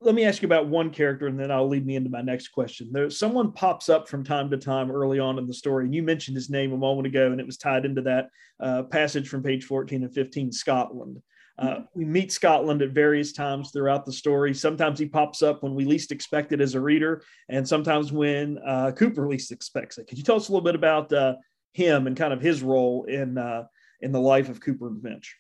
let 0.04 0.16
me 0.16 0.26
ask 0.26 0.42
you 0.42 0.48
about 0.48 0.68
one 0.68 0.90
character 0.90 1.28
and 1.28 1.40
then 1.40 1.52
I'll 1.52 1.68
lead 1.68 1.86
me 1.86 1.96
into 1.96 2.10
my 2.10 2.22
next 2.22 2.50
question. 2.50 2.90
There's 2.92 3.20
someone 3.20 3.52
pops 3.52 3.88
up 3.88 4.10
from 4.10 4.24
time 4.24 4.50
to 4.50 4.58
time 4.58 4.92
early 4.92 5.20
on 5.20 5.38
in 5.38 5.46
the 5.46 5.54
story, 5.54 5.86
and 5.86 5.94
you 5.94 6.02
mentioned 6.02 6.36
his 6.36 6.50
name 6.50 6.74
a 6.74 6.78
moment 6.78 7.08
ago, 7.08 7.32
and 7.32 7.40
it 7.40 7.46
was 7.46 7.58
tied 7.58 7.86
into 7.86 8.02
that 8.02 8.30
uh, 8.60 8.84
passage 8.84 9.30
from 9.30 9.44
page 9.44 9.64
14 9.66 10.04
and 10.04 10.14
15, 10.14 10.52
Scotland. 10.52 11.22
Uh, 11.60 11.68
mm-hmm. 11.68 11.82
we 11.94 12.06
meet 12.06 12.32
Scotland 12.32 12.82
at 12.82 12.90
various 12.90 13.32
times 13.32 13.70
throughout 13.72 14.06
the 14.06 14.12
story. 14.12 14.54
Sometimes 14.54 14.98
he 14.98 15.06
pops 15.06 15.44
up 15.44 15.62
when 15.62 15.76
we 15.76 15.86
least 15.86 16.12
expect 16.12 16.52
it 16.52 16.62
as 16.62 16.74
a 16.74 16.82
reader, 16.82 17.22
and 17.50 17.68
sometimes 17.68 18.12
when 18.12 18.58
uh, 18.66 18.92
Cooper 18.92 19.28
least 19.28 19.52
expects 19.52 20.00
it. 20.00 20.08
Could 20.08 20.18
you 20.18 20.24
tell 20.24 20.38
us 20.38 20.50
a 20.50 20.52
little 20.52 20.66
bit 20.66 20.76
about 20.76 21.14
uh, 21.14 21.36
him 21.74 22.08
and 22.08 22.18
kind 22.18 22.34
of 22.34 22.42
his 22.42 22.64
role 22.64 23.04
in 23.04 23.38
uh, 23.38 23.66
in 24.00 24.12
the 24.12 24.20
life 24.20 24.50
of 24.50 24.62
Cooper 24.62 24.88
and 24.88 25.02
Finch? 25.04 25.38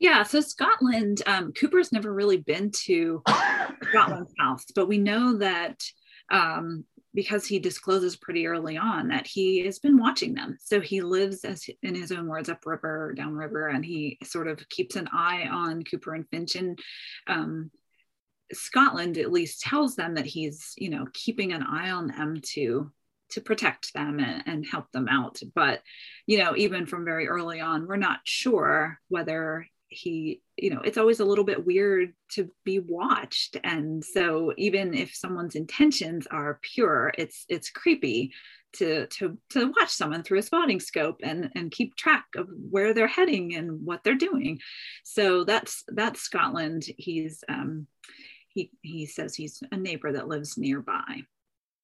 Yeah, 0.00 0.22
so 0.22 0.40
Scotland, 0.40 1.22
um, 1.26 1.52
Cooper's 1.52 1.92
never 1.92 2.12
really 2.12 2.38
been 2.38 2.70
to 2.86 3.22
Scotland's 3.90 4.32
house, 4.38 4.64
but 4.74 4.88
we 4.88 4.96
know 4.96 5.36
that 5.36 5.78
um, 6.30 6.84
because 7.12 7.46
he 7.46 7.58
discloses 7.58 8.16
pretty 8.16 8.46
early 8.46 8.78
on 8.78 9.08
that 9.08 9.26
he 9.26 9.64
has 9.66 9.78
been 9.78 9.98
watching 9.98 10.32
them. 10.32 10.56
So 10.58 10.80
he 10.80 11.02
lives, 11.02 11.44
as 11.44 11.68
in 11.82 11.94
his 11.94 12.12
own 12.12 12.28
words, 12.28 12.48
upriver, 12.48 13.12
downriver, 13.14 13.68
and 13.68 13.84
he 13.84 14.16
sort 14.24 14.48
of 14.48 14.66
keeps 14.70 14.96
an 14.96 15.06
eye 15.12 15.46
on 15.50 15.82
Cooper 15.82 16.14
and 16.14 16.26
Finch. 16.30 16.56
And 16.56 16.78
um, 17.26 17.70
Scotland 18.54 19.18
at 19.18 19.30
least 19.30 19.60
tells 19.60 19.96
them 19.96 20.14
that 20.14 20.26
he's, 20.26 20.72
you 20.78 20.88
know, 20.88 21.06
keeping 21.12 21.52
an 21.52 21.62
eye 21.62 21.90
on 21.90 22.06
them 22.06 22.40
to 22.52 22.90
to 23.32 23.40
protect 23.40 23.92
them 23.94 24.18
and, 24.18 24.42
and 24.46 24.66
help 24.66 24.90
them 24.92 25.06
out. 25.08 25.40
But 25.54 25.82
you 26.26 26.38
know, 26.38 26.56
even 26.56 26.86
from 26.86 27.04
very 27.04 27.28
early 27.28 27.60
on, 27.60 27.86
we're 27.86 27.96
not 27.96 28.20
sure 28.24 28.98
whether 29.08 29.66
he 29.90 30.40
you 30.56 30.70
know 30.70 30.80
it's 30.82 30.98
always 30.98 31.18
a 31.20 31.24
little 31.24 31.44
bit 31.44 31.66
weird 31.66 32.14
to 32.32 32.48
be 32.64 32.78
watched. 32.78 33.56
And 33.64 34.04
so 34.04 34.52
even 34.56 34.94
if 34.94 35.14
someone's 35.14 35.56
intentions 35.56 36.26
are 36.30 36.60
pure 36.62 37.12
it's 37.18 37.44
it's 37.48 37.70
creepy 37.70 38.32
to 38.74 39.06
to 39.08 39.36
to 39.50 39.72
watch 39.78 39.90
someone 39.90 40.22
through 40.22 40.38
a 40.38 40.42
spotting 40.42 40.80
scope 40.80 41.20
and 41.22 41.50
and 41.54 41.72
keep 41.72 41.96
track 41.96 42.26
of 42.36 42.48
where 42.70 42.94
they're 42.94 43.08
heading 43.08 43.56
and 43.56 43.84
what 43.84 44.04
they're 44.04 44.14
doing. 44.14 44.60
So 45.04 45.44
that's 45.44 45.82
that's 45.88 46.20
scotland. 46.20 46.84
He's 46.96 47.42
um 47.48 47.86
he 48.48 48.70
he 48.82 49.06
says 49.06 49.34
he's 49.34 49.60
a 49.72 49.76
neighbor 49.76 50.12
that 50.12 50.28
lives 50.28 50.56
nearby 50.56 51.22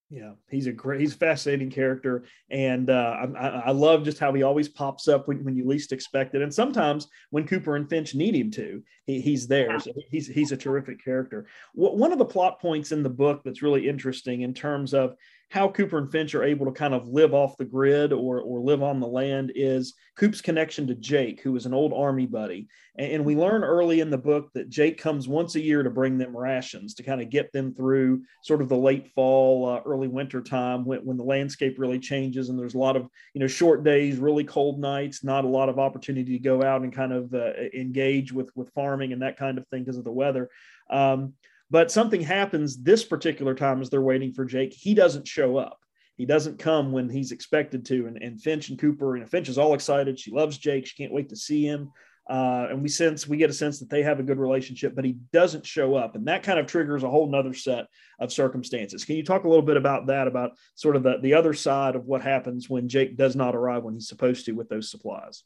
yeah, 0.09 0.33
he's 0.49 0.69
a 0.69 0.73
great, 0.73 1.01
he's 1.01 1.15
a 1.15 1.19
fascinating 1.19 1.71
character, 1.71 2.25
and 2.49 2.91
uh, 2.91 3.27
I, 3.37 3.49
I, 3.49 3.71
love 3.73 4.05
just 4.05 4.21
how 4.21 4.33
he 4.33 4.45
always 4.45 4.69
pops 4.69 5.09
up 5.09 5.27
when, 5.27 5.43
when 5.45 5.57
you 5.57 5.67
least 5.67 5.91
expect 5.91 6.37
it, 6.37 6.43
and 6.43 6.55
sometimes 6.55 7.09
when 7.31 7.47
Cooper 7.47 7.75
and 7.75 7.89
Finch 7.91 8.15
need 8.15 8.37
him 8.37 8.53
to, 8.53 8.83
he, 9.05 9.21
he's 9.21 9.49
there. 9.49 9.81
So 9.81 9.91
he's 10.09 10.29
he's 10.29 10.53
a 10.53 10.57
terrific 10.57 11.03
character. 11.03 11.49
One 11.75 12.13
of 12.13 12.19
the 12.19 12.25
plot 12.25 12.61
points 12.61 12.93
in 12.93 13.03
the 13.03 13.11
book 13.11 13.43
that's 13.45 13.63
really 13.63 13.89
interesting 13.89 14.43
in 14.43 14.55
terms 14.55 14.95
of 14.95 15.17
how 15.49 15.69
Cooper 15.69 15.99
and 15.99 16.11
Finch 16.11 16.35
are 16.35 16.43
able 16.43 16.67
to 16.67 16.73
kind 16.73 16.93
of 16.93 17.07
live 17.09 17.33
off 17.33 17.57
the 17.57 17.65
grid 17.65 18.13
or, 18.13 18.41
or 18.41 18.61
live 18.61 18.83
on 18.83 18.99
the 18.99 19.07
land 19.07 19.53
is 19.55 19.95
Coop's 20.17 20.41
connection 20.41 20.89
to 20.89 20.95
Jake, 20.97 21.41
who 21.41 21.55
is 21.55 21.67
an 21.67 21.75
old 21.75 21.93
army 21.93 22.27
buddy. 22.27 22.67
And, 22.99 23.13
and, 23.13 23.25
we 23.25 23.37
learn 23.37 23.63
early 23.63 24.01
in 24.01 24.11
the 24.11 24.19
book 24.19 24.51
that 24.55 24.69
Jake 24.69 24.99
comes 24.99 25.29
once 25.29 25.55
a 25.55 25.61
year 25.61 25.85
to 25.85 25.91
bring 25.91 26.19
them 26.19 26.37
rations 26.37 26.95
to 26.95 27.05
kind 27.05 27.21
of 27.21 27.31
get 27.31 27.53
them 27.53 27.73
through 27.73 28.25
sort 28.43 28.61
of 28.61 28.69
the 28.69 28.77
late 28.77 29.13
fall, 29.15 29.69
uh, 29.69 29.81
early 29.87 30.09
winter 30.09 30.43
time 30.43 30.85
when, 30.85 31.05
when 31.05 31.17
the 31.17 31.23
landscape 31.23 31.77
really 31.79 32.01
changes 32.01 32.49
and 32.49 32.59
there's 32.59 32.75
a 32.75 32.79
lot 32.79 32.97
of, 32.97 33.09
you 33.33 33.41
know, 33.41 33.47
short 33.47 33.85
days, 33.85 34.19
really 34.19 34.45
cold 34.45 34.81
nights, 34.81 35.23
not 35.23 35.45
a 35.45 35.49
lot 35.49 35.69
of 35.69 35.79
opportunity 35.79 36.33
to 36.33 36.43
go 36.43 36.63
out 36.63 36.83
and 36.83 36.93
kind 36.93 37.13
of 37.13 37.33
uh, 37.33 37.53
engage 37.73 38.33
with, 38.33 38.51
with 38.57 38.73
farming 38.75 39.13
and 39.13 39.23
that 39.23 39.37
kind 39.37 39.59
of 39.59 39.69
thing 39.69 39.85
because 39.85 39.99
of 39.99 40.05
the 40.05 40.11
weather. 40.11 40.51
Um, 40.91 41.35
but 41.71 41.91
something 41.91 42.21
happens 42.21 42.77
this 42.77 43.05
particular 43.05 43.55
time 43.55 43.81
as 43.81 43.91
they're 43.91 44.01
waiting 44.01 44.33
for 44.33 44.45
Jake. 44.45 44.73
He 44.73 44.95
doesn't 44.95 45.27
show 45.27 45.57
up. 45.57 45.79
He 46.17 46.25
doesn't 46.25 46.59
come 46.59 46.93
when 46.93 47.09
he's 47.09 47.33
expected 47.33 47.85
to. 47.87 48.07
And, 48.07 48.23
and 48.23 48.41
Finch 48.41 48.71
and 48.71 48.79
Cooper, 48.79 49.17
and 49.17 49.29
Finch 49.29 49.49
is 49.49 49.59
all 49.59 49.75
excited. 49.75 50.19
She 50.19 50.31
loves 50.31 50.59
Jake. 50.59 50.87
She 50.87 50.97
can't 50.97 51.13
wait 51.13 51.29
to 51.31 51.37
see 51.37 51.65
him. 51.65 51.91
Uh, 52.29 52.67
and 52.71 52.83
we 52.83 52.89
sense 52.89 53.29
we 53.29 53.37
get 53.37 53.51
a 53.51 53.55
sense 53.55 53.79
that 53.79 53.89
they 53.89 54.03
have 54.03 54.19
a 54.19 54.23
good 54.25 54.39
relationship, 54.39 54.97
but 54.97 55.05
he 55.05 55.13
doesn't 55.33 55.65
show 55.65 55.95
up, 55.95 56.17
and 56.17 56.27
that 56.27 56.43
kind 56.43 56.59
of 56.59 56.67
triggers 56.67 57.05
a 57.05 57.09
whole 57.09 57.29
nother 57.29 57.55
set 57.55 57.87
of 58.19 58.33
circumstances. 58.33 59.05
Can 59.05 59.15
you 59.15 59.23
talk 59.23 59.45
a 59.45 59.49
little 59.49 59.65
bit 59.65 59.77
about 59.77 60.09
that, 60.09 60.27
about 60.27 60.53
sort 60.75 60.97
of 60.97 61.05
the, 61.05 61.19
the 61.23 61.35
other 61.35 61.55
side 61.55 61.95
of 61.95 62.07
what 62.07 62.23
happens 62.23 62.69
when 62.69 62.89
Jake 62.89 63.17
does 63.17 63.37
not 63.37 63.55
arrive 63.55 63.85
when 63.85 63.95
he's 63.95 64.09
supposed 64.09 64.45
to 64.47 64.53
with 64.53 64.69
those 64.69 64.91
supplies? 64.91 65.45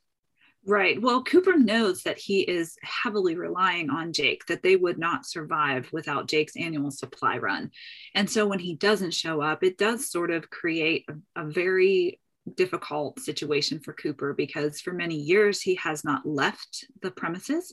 Right. 0.66 1.00
Well, 1.00 1.22
Cooper 1.22 1.56
knows 1.56 2.02
that 2.02 2.18
he 2.18 2.40
is 2.42 2.76
heavily 2.82 3.34
relying 3.34 3.88
on 3.88 4.12
Jake, 4.12 4.44
that 4.46 4.62
they 4.62 4.76
would 4.76 4.98
not 4.98 5.24
survive 5.24 5.88
without 5.90 6.28
Jake's 6.28 6.54
annual 6.54 6.90
supply 6.90 7.38
run. 7.38 7.70
And 8.14 8.28
so 8.28 8.46
when 8.46 8.58
he 8.58 8.74
doesn't 8.74 9.14
show 9.14 9.40
up, 9.40 9.64
it 9.64 9.78
does 9.78 10.10
sort 10.10 10.30
of 10.30 10.50
create 10.50 11.06
a, 11.08 11.42
a 11.42 11.50
very 11.50 12.20
difficult 12.56 13.20
situation 13.20 13.80
for 13.80 13.94
Cooper 13.94 14.34
because 14.34 14.80
for 14.80 14.92
many 14.92 15.16
years 15.16 15.62
he 15.62 15.76
has 15.76 16.04
not 16.04 16.26
left 16.26 16.84
the 17.00 17.10
premises 17.10 17.72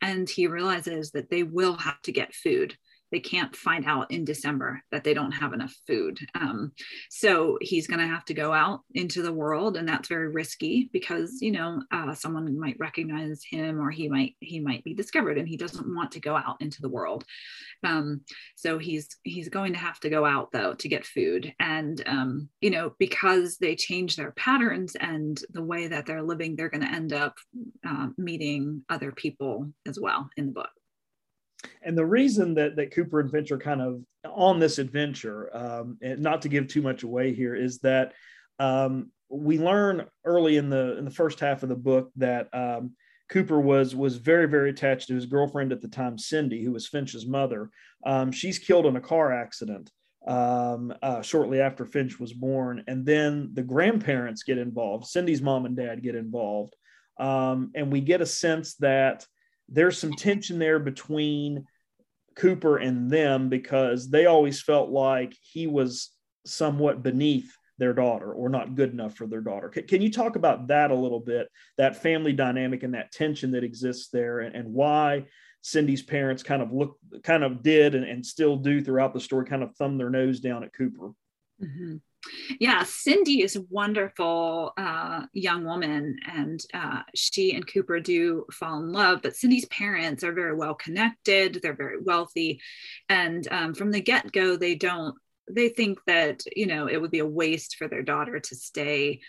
and 0.00 0.28
he 0.28 0.46
realizes 0.46 1.10
that 1.12 1.30
they 1.30 1.42
will 1.42 1.76
have 1.76 2.00
to 2.02 2.12
get 2.12 2.34
food 2.34 2.76
they 3.10 3.20
can't 3.20 3.54
find 3.54 3.86
out 3.86 4.10
in 4.10 4.24
December 4.24 4.82
that 4.90 5.04
they 5.04 5.14
don't 5.14 5.32
have 5.32 5.52
enough 5.52 5.74
food. 5.86 6.18
Um, 6.34 6.72
so 7.10 7.58
he's 7.60 7.86
going 7.86 8.00
to 8.00 8.06
have 8.06 8.24
to 8.26 8.34
go 8.34 8.52
out 8.52 8.80
into 8.94 9.22
the 9.22 9.32
world, 9.32 9.76
and 9.76 9.88
that's 9.88 10.08
very 10.08 10.28
risky 10.28 10.90
because 10.92 11.38
you 11.40 11.52
know 11.52 11.82
uh, 11.92 12.14
someone 12.14 12.58
might 12.58 12.76
recognize 12.78 13.42
him, 13.48 13.80
or 13.80 13.90
he 13.90 14.08
might 14.08 14.36
he 14.40 14.60
might 14.60 14.84
be 14.84 14.94
discovered, 14.94 15.38
and 15.38 15.48
he 15.48 15.56
doesn't 15.56 15.94
want 15.94 16.12
to 16.12 16.20
go 16.20 16.36
out 16.36 16.56
into 16.60 16.82
the 16.82 16.88
world. 16.88 17.24
Um, 17.84 18.22
so 18.56 18.78
he's 18.78 19.08
he's 19.22 19.48
going 19.48 19.72
to 19.72 19.78
have 19.78 20.00
to 20.00 20.10
go 20.10 20.24
out 20.24 20.50
though 20.52 20.74
to 20.74 20.88
get 20.88 21.06
food, 21.06 21.52
and 21.60 22.02
um, 22.06 22.48
you 22.60 22.70
know 22.70 22.94
because 22.98 23.56
they 23.58 23.74
change 23.74 24.16
their 24.16 24.32
patterns 24.32 24.96
and 24.96 25.40
the 25.50 25.62
way 25.62 25.88
that 25.88 26.06
they're 26.06 26.22
living, 26.22 26.56
they're 26.56 26.68
going 26.68 26.86
to 26.86 26.92
end 26.92 27.12
up 27.12 27.34
uh, 27.86 28.08
meeting 28.16 28.82
other 28.88 29.12
people 29.12 29.70
as 29.86 29.98
well 30.00 30.28
in 30.36 30.46
the 30.46 30.52
book. 30.52 30.70
And 31.82 31.96
the 31.96 32.06
reason 32.06 32.54
that, 32.54 32.76
that 32.76 32.94
Cooper 32.94 33.20
and 33.20 33.30
Finch 33.30 33.50
are 33.50 33.58
kind 33.58 33.80
of 33.80 34.02
on 34.24 34.60
this 34.60 34.78
adventure, 34.78 35.54
um, 35.56 35.98
and 36.02 36.20
not 36.20 36.42
to 36.42 36.48
give 36.48 36.68
too 36.68 36.82
much 36.82 37.02
away 37.02 37.34
here, 37.34 37.54
is 37.54 37.78
that 37.80 38.12
um, 38.58 39.10
we 39.28 39.58
learn 39.58 40.06
early 40.24 40.56
in 40.56 40.70
the 40.70 40.96
in 40.98 41.04
the 41.04 41.10
first 41.10 41.40
half 41.40 41.62
of 41.62 41.68
the 41.68 41.76
book 41.76 42.10
that 42.16 42.48
um, 42.52 42.92
Cooper 43.28 43.60
was 43.60 43.94
was 43.94 44.16
very 44.16 44.46
very 44.46 44.70
attached 44.70 45.08
to 45.08 45.14
his 45.14 45.26
girlfriend 45.26 45.72
at 45.72 45.80
the 45.80 45.88
time, 45.88 46.16
Cindy, 46.16 46.62
who 46.62 46.72
was 46.72 46.88
Finch's 46.88 47.26
mother. 47.26 47.70
Um, 48.06 48.32
she's 48.32 48.58
killed 48.58 48.86
in 48.86 48.96
a 48.96 49.00
car 49.00 49.32
accident 49.32 49.90
um, 50.26 50.92
uh, 51.02 51.22
shortly 51.22 51.60
after 51.60 51.84
Finch 51.84 52.20
was 52.20 52.32
born. 52.32 52.84
And 52.86 53.04
then 53.04 53.50
the 53.54 53.62
grandparents 53.62 54.42
get 54.42 54.58
involved. 54.58 55.06
Cindy's 55.06 55.42
mom 55.42 55.66
and 55.66 55.76
dad 55.76 56.02
get 56.02 56.14
involved. 56.14 56.74
Um, 57.18 57.72
and 57.74 57.90
we 57.90 58.00
get 58.00 58.20
a 58.20 58.26
sense 58.26 58.74
that 58.76 59.26
there's 59.68 59.98
some 59.98 60.12
tension 60.12 60.58
there 60.58 60.78
between 60.78 61.64
Cooper 62.36 62.78
and 62.78 63.10
them 63.10 63.48
because 63.48 64.10
they 64.10 64.26
always 64.26 64.62
felt 64.62 64.90
like 64.90 65.36
he 65.42 65.66
was 65.66 66.10
somewhat 66.46 67.02
beneath 67.02 67.52
their 67.78 67.92
daughter 67.92 68.32
or 68.32 68.48
not 68.48 68.74
good 68.74 68.92
enough 68.92 69.14
for 69.14 69.26
their 69.26 69.40
daughter. 69.40 69.68
Can, 69.68 69.86
can 69.86 70.02
you 70.02 70.10
talk 70.10 70.36
about 70.36 70.68
that 70.68 70.90
a 70.90 70.94
little 70.94 71.20
bit, 71.20 71.48
that 71.76 72.02
family 72.02 72.32
dynamic 72.32 72.82
and 72.82 72.94
that 72.94 73.12
tension 73.12 73.52
that 73.52 73.64
exists 73.64 74.08
there, 74.10 74.40
and, 74.40 74.54
and 74.54 74.72
why 74.72 75.24
Cindy's 75.62 76.02
parents 76.02 76.42
kind 76.42 76.62
of 76.62 76.72
look, 76.72 76.96
kind 77.22 77.44
of 77.44 77.62
did 77.62 77.94
and, 77.94 78.04
and 78.04 78.24
still 78.24 78.56
do 78.56 78.82
throughout 78.82 79.14
the 79.14 79.20
story, 79.20 79.46
kind 79.46 79.62
of 79.62 79.74
thumb 79.76 79.98
their 79.98 80.10
nose 80.10 80.40
down 80.40 80.64
at 80.64 80.72
Cooper? 80.72 81.10
Mm-hmm. 81.62 81.96
Yeah, 82.58 82.82
Cindy 82.82 83.42
is 83.42 83.56
a 83.56 83.62
wonderful 83.70 84.72
uh, 84.76 85.26
young 85.32 85.64
woman, 85.64 86.16
and 86.26 86.60
uh, 86.74 87.02
she 87.14 87.54
and 87.54 87.66
Cooper 87.66 88.00
do 88.00 88.44
fall 88.52 88.80
in 88.80 88.92
love. 88.92 89.20
But 89.22 89.36
Cindy's 89.36 89.66
parents 89.66 90.24
are 90.24 90.32
very 90.32 90.54
well 90.54 90.74
connected; 90.74 91.60
they're 91.62 91.74
very 91.76 92.00
wealthy, 92.00 92.60
and 93.08 93.46
um, 93.50 93.74
from 93.74 93.92
the 93.92 94.00
get 94.00 94.32
go, 94.32 94.56
they 94.56 94.74
don't 94.74 95.14
they 95.50 95.68
think 95.68 95.98
that 96.06 96.42
you 96.56 96.66
know 96.66 96.86
it 96.88 97.00
would 97.00 97.10
be 97.10 97.20
a 97.20 97.26
waste 97.26 97.76
for 97.76 97.88
their 97.88 98.02
daughter 98.02 98.40
to 98.40 98.54
stay 98.56 99.20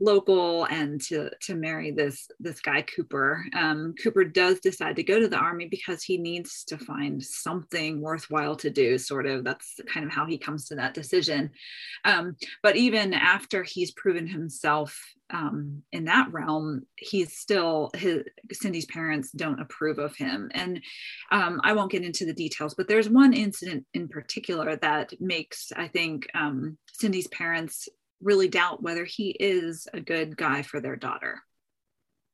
local 0.00 0.64
and 0.64 1.00
to 1.00 1.30
to 1.42 1.54
marry 1.54 1.90
this 1.90 2.28
this 2.40 2.60
guy 2.60 2.82
Cooper. 2.82 3.44
Um, 3.54 3.94
Cooper 4.02 4.24
does 4.24 4.60
decide 4.60 4.96
to 4.96 5.02
go 5.02 5.20
to 5.20 5.28
the 5.28 5.36
army 5.36 5.68
because 5.68 6.02
he 6.02 6.18
needs 6.18 6.64
to 6.64 6.78
find 6.78 7.22
something 7.22 8.00
worthwhile 8.00 8.56
to 8.56 8.70
do. 8.70 8.98
Sort 8.98 9.26
of 9.26 9.44
that's 9.44 9.80
kind 9.92 10.04
of 10.06 10.12
how 10.12 10.26
he 10.26 10.38
comes 10.38 10.66
to 10.66 10.74
that 10.76 10.94
decision. 10.94 11.50
Um, 12.04 12.36
but 12.62 12.76
even 12.76 13.14
after 13.14 13.62
he's 13.62 13.92
proven 13.92 14.26
himself 14.26 14.98
um, 15.30 15.82
in 15.92 16.04
that 16.04 16.30
realm, 16.32 16.82
he's 16.96 17.36
still 17.36 17.90
his 17.94 18.22
Cindy's 18.52 18.86
parents 18.86 19.30
don't 19.30 19.60
approve 19.60 19.98
of 19.98 20.14
him, 20.16 20.50
and 20.54 20.82
um, 21.30 21.60
I 21.64 21.72
won't 21.72 21.92
get 21.92 22.04
into 22.04 22.26
the 22.26 22.34
details. 22.34 22.74
But 22.74 22.88
there's 22.88 23.08
one 23.08 23.32
incident 23.32 23.86
in 23.94 24.08
particular 24.08 24.76
that 24.76 25.12
makes 25.20 25.72
I 25.74 25.88
think 25.88 26.28
um, 26.34 26.76
Cindy's 26.92 27.28
parents 27.28 27.88
really 28.22 28.48
doubt 28.48 28.82
whether 28.82 29.04
he 29.04 29.30
is 29.30 29.86
a 29.92 30.00
good 30.00 30.36
guy 30.36 30.62
for 30.62 30.80
their 30.80 30.96
daughter. 30.96 31.40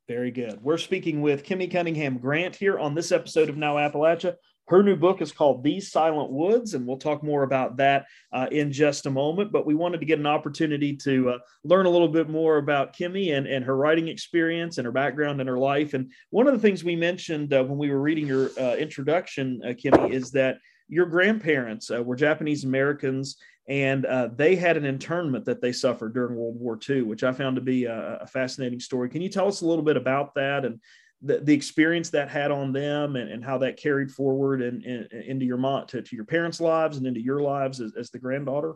Very 0.09 0.31
good. 0.31 0.63
We're 0.63 0.79
speaking 0.79 1.21
with 1.21 1.45
Kimi 1.45 1.69
Cunningham 1.69 2.19
Grant 2.19 2.57
here 2.57 2.79
on 2.79 2.95
this 2.95 3.13
episode 3.13 3.51
of 3.51 3.59
Now 3.59 3.77
Appalachia. 3.77 4.37
Her 4.69 4.83
new 4.83 4.97
book 4.97 5.23
is 5.23 5.33
called 5.33 5.65
These 5.65 5.91
Silent 5.91 6.31
Woods, 6.31 6.75
and 6.75 6.87
we'll 6.87 6.99
talk 6.99 7.23
more 7.23 7.43
about 7.43 7.79
that 7.79 8.05
uh, 8.33 8.49
in 8.51 8.71
just 8.71 9.07
a 9.07 9.11
moment. 9.11 9.51
But 9.51 9.67
we 9.67 9.75
wanted 9.75 10.01
to 10.01 10.07
get 10.07 10.19
an 10.19 10.27
opportunity 10.27 10.95
to 10.97 11.31
uh, 11.31 11.39
learn 11.65 11.87
a 11.87 11.91
little 11.91 12.09
bit 12.09 12.29
more 12.29 12.59
about 12.59 12.93
Kimi 12.95 13.33
and, 13.33 13.47
and 13.47 13.65
her 13.65 13.77
writing 13.77 14.09
experience 14.09 14.77
and 14.77 14.85
her 14.85 14.93
background 14.93 15.41
and 15.41 15.49
her 15.49 15.59
life. 15.59 15.95
And 15.95 16.13
one 16.31 16.47
of 16.47 16.55
the 16.55 16.61
things 16.61 16.85
we 16.85 16.97
mentioned 16.97 17.53
uh, 17.53 17.65
when 17.65 17.79
we 17.79 17.91
were 17.91 18.01
reading 18.01 18.27
your 18.27 18.51
uh, 18.59 18.77
introduction, 18.77 19.61
uh, 19.67 19.73
Kimi, 19.77 20.13
is 20.13 20.31
that 20.33 20.59
your 20.89 21.07
grandparents 21.07 21.91
uh, 21.91 22.03
were 22.03 22.17
Japanese 22.17 22.65
Americans 22.65 23.37
and 23.69 24.07
uh, 24.07 24.29
they 24.35 24.57
had 24.57 24.77
an 24.77 24.87
internment 24.87 25.45
that 25.45 25.61
they 25.61 25.73
suffered 25.73 26.15
during 26.15 26.35
World 26.35 26.59
War 26.59 26.79
II, 26.89 27.03
which 27.03 27.23
I 27.23 27.33
found 27.33 27.57
to 27.57 27.63
be 27.63 27.85
a, 27.85 28.19
a 28.23 28.27
fascinating 28.27 28.81
story. 28.81 29.11
Can 29.11 29.21
you 29.21 29.29
tell 29.29 29.47
us 29.47 29.61
a 29.61 29.67
little 29.67 29.85
bit 29.85 29.97
about 29.97 30.35
that 30.35 30.65
and 30.65 30.81
the, 31.21 31.41
the 31.41 31.53
experience 31.53 32.11
that 32.11 32.31
had 32.31 32.51
on 32.51 32.73
them 32.73 33.17
and, 33.17 33.31
and 33.31 33.45
how 33.45 33.59
that 33.59 33.77
carried 33.77 34.11
forward 34.11 34.63
and, 34.63 34.85
and 34.85 35.13
into 35.13 35.45
your 35.45 35.57
mom 35.59 35.87
to, 35.89 36.01
to 36.01 36.17
your 36.17 36.25
parents' 36.25 36.61
lives 36.61 36.97
and 36.97 37.07
into 37.07 37.21
your 37.21 37.41
lives 37.41 37.81
as, 37.81 37.93
as 37.99 38.11
the 38.11 38.19
granddaughter? 38.19 38.75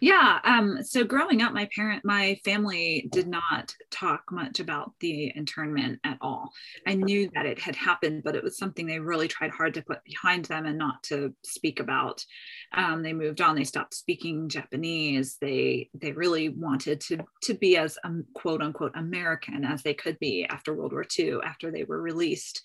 Yeah. 0.00 0.40
Um, 0.44 0.82
so 0.82 1.04
growing 1.04 1.42
up, 1.42 1.52
my 1.52 1.68
parent, 1.74 2.04
my 2.04 2.38
family 2.44 3.08
did 3.12 3.28
not 3.28 3.74
talk 3.90 4.22
much 4.32 4.58
about 4.58 4.92
the 5.00 5.32
internment 5.36 6.00
at 6.04 6.16
all. 6.22 6.52
I 6.86 6.94
knew 6.94 7.30
that 7.34 7.44
it 7.44 7.58
had 7.58 7.76
happened, 7.76 8.22
but 8.24 8.34
it 8.34 8.42
was 8.42 8.56
something 8.56 8.86
they 8.86 8.98
really 8.98 9.28
tried 9.28 9.50
hard 9.50 9.74
to 9.74 9.82
put 9.82 10.02
behind 10.04 10.46
them 10.46 10.64
and 10.64 10.78
not 10.78 11.02
to 11.04 11.34
speak 11.44 11.80
about. 11.80 12.24
Um, 12.72 13.02
they 13.02 13.12
moved 13.12 13.40
on. 13.40 13.56
They 13.56 13.64
stopped 13.64 13.94
speaking 13.94 14.48
Japanese. 14.48 15.36
They 15.40 15.90
they 15.94 16.12
really 16.12 16.48
wanted 16.48 17.00
to 17.02 17.18
to 17.42 17.54
be 17.54 17.76
as 17.76 17.98
um, 18.04 18.24
quote 18.34 18.62
unquote 18.62 18.92
American 18.94 19.64
as 19.64 19.82
they 19.82 19.94
could 19.94 20.18
be 20.18 20.46
after 20.48 20.72
World 20.72 20.92
War 20.92 21.04
II, 21.18 21.38
after 21.44 21.70
they 21.70 21.84
were 21.84 22.00
released. 22.00 22.62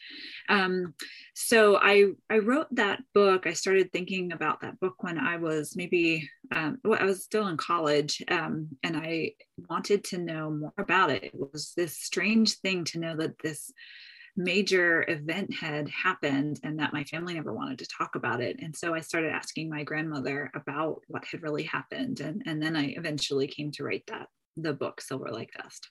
Um, 0.47 0.93
so 1.33 1.77
I 1.77 2.11
I 2.29 2.37
wrote 2.37 2.67
that 2.71 3.01
book. 3.13 3.45
I 3.45 3.53
started 3.53 3.91
thinking 3.91 4.31
about 4.31 4.61
that 4.61 4.79
book 4.79 5.03
when 5.03 5.17
I 5.17 5.37
was 5.37 5.75
maybe 5.75 6.29
um, 6.51 6.79
well, 6.83 6.99
I 7.01 7.05
was 7.05 7.23
still 7.23 7.47
in 7.47 7.57
college 7.57 8.23
um, 8.27 8.69
and 8.83 8.97
I 8.97 9.31
wanted 9.69 10.03
to 10.05 10.17
know 10.17 10.51
more 10.51 10.73
about 10.77 11.11
it. 11.11 11.23
It 11.23 11.33
was 11.33 11.73
this 11.75 11.97
strange 11.97 12.59
thing 12.59 12.83
to 12.85 12.99
know 12.99 13.15
that 13.17 13.39
this 13.39 13.71
major 14.37 15.05
event 15.07 15.53
had 15.53 15.87
happened 15.89 16.59
and 16.63 16.79
that 16.79 16.93
my 16.93 17.03
family 17.05 17.33
never 17.33 17.53
wanted 17.53 17.79
to 17.79 17.87
talk 17.87 18.15
about 18.15 18.41
it. 18.41 18.57
And 18.61 18.75
so 18.75 18.93
I 18.93 18.99
started 18.99 19.31
asking 19.31 19.69
my 19.69 19.83
grandmother 19.83 20.51
about 20.53 21.01
what 21.07 21.25
had 21.25 21.41
really 21.41 21.63
happened. 21.63 22.19
And, 22.19 22.43
and 22.45 22.61
then 22.61 22.75
I 22.75 22.95
eventually 22.97 23.47
came 23.47 23.71
to 23.71 23.83
write 23.83 24.03
that, 24.07 24.27
the 24.57 24.73
book, 24.73 25.01
Silver 25.01 25.29
Like 25.31 25.51
Dust. 25.57 25.89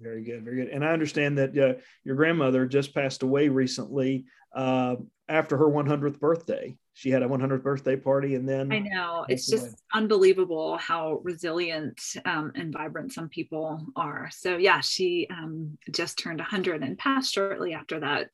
Very 0.00 0.22
good, 0.22 0.44
very 0.44 0.56
good. 0.56 0.68
And 0.68 0.84
I 0.84 0.92
understand 0.92 1.38
that 1.38 1.56
uh, 1.56 1.80
your 2.04 2.16
grandmother 2.16 2.66
just 2.66 2.94
passed 2.94 3.22
away 3.22 3.48
recently 3.48 4.26
uh, 4.54 4.96
after 5.28 5.56
her 5.56 5.66
100th 5.66 6.18
birthday. 6.18 6.76
She 6.92 7.10
had 7.10 7.22
a 7.22 7.28
100th 7.28 7.62
birthday 7.62 7.96
party, 7.96 8.34
and 8.34 8.48
then 8.48 8.72
I 8.72 8.80
know 8.80 9.24
it's 9.28 9.48
just 9.48 9.66
away. 9.66 9.74
unbelievable 9.94 10.76
how 10.78 11.20
resilient 11.22 12.00
um, 12.24 12.50
and 12.56 12.72
vibrant 12.72 13.12
some 13.12 13.28
people 13.28 13.86
are. 13.94 14.28
So 14.32 14.56
yeah, 14.56 14.80
she 14.80 15.28
um, 15.30 15.78
just 15.92 16.18
turned 16.18 16.40
100 16.40 16.82
and 16.82 16.98
passed 16.98 17.32
shortly 17.32 17.72
after 17.72 18.00
that 18.00 18.30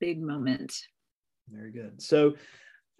big 0.00 0.22
moment. 0.22 0.74
Very 1.50 1.70
good. 1.70 2.00
So 2.00 2.34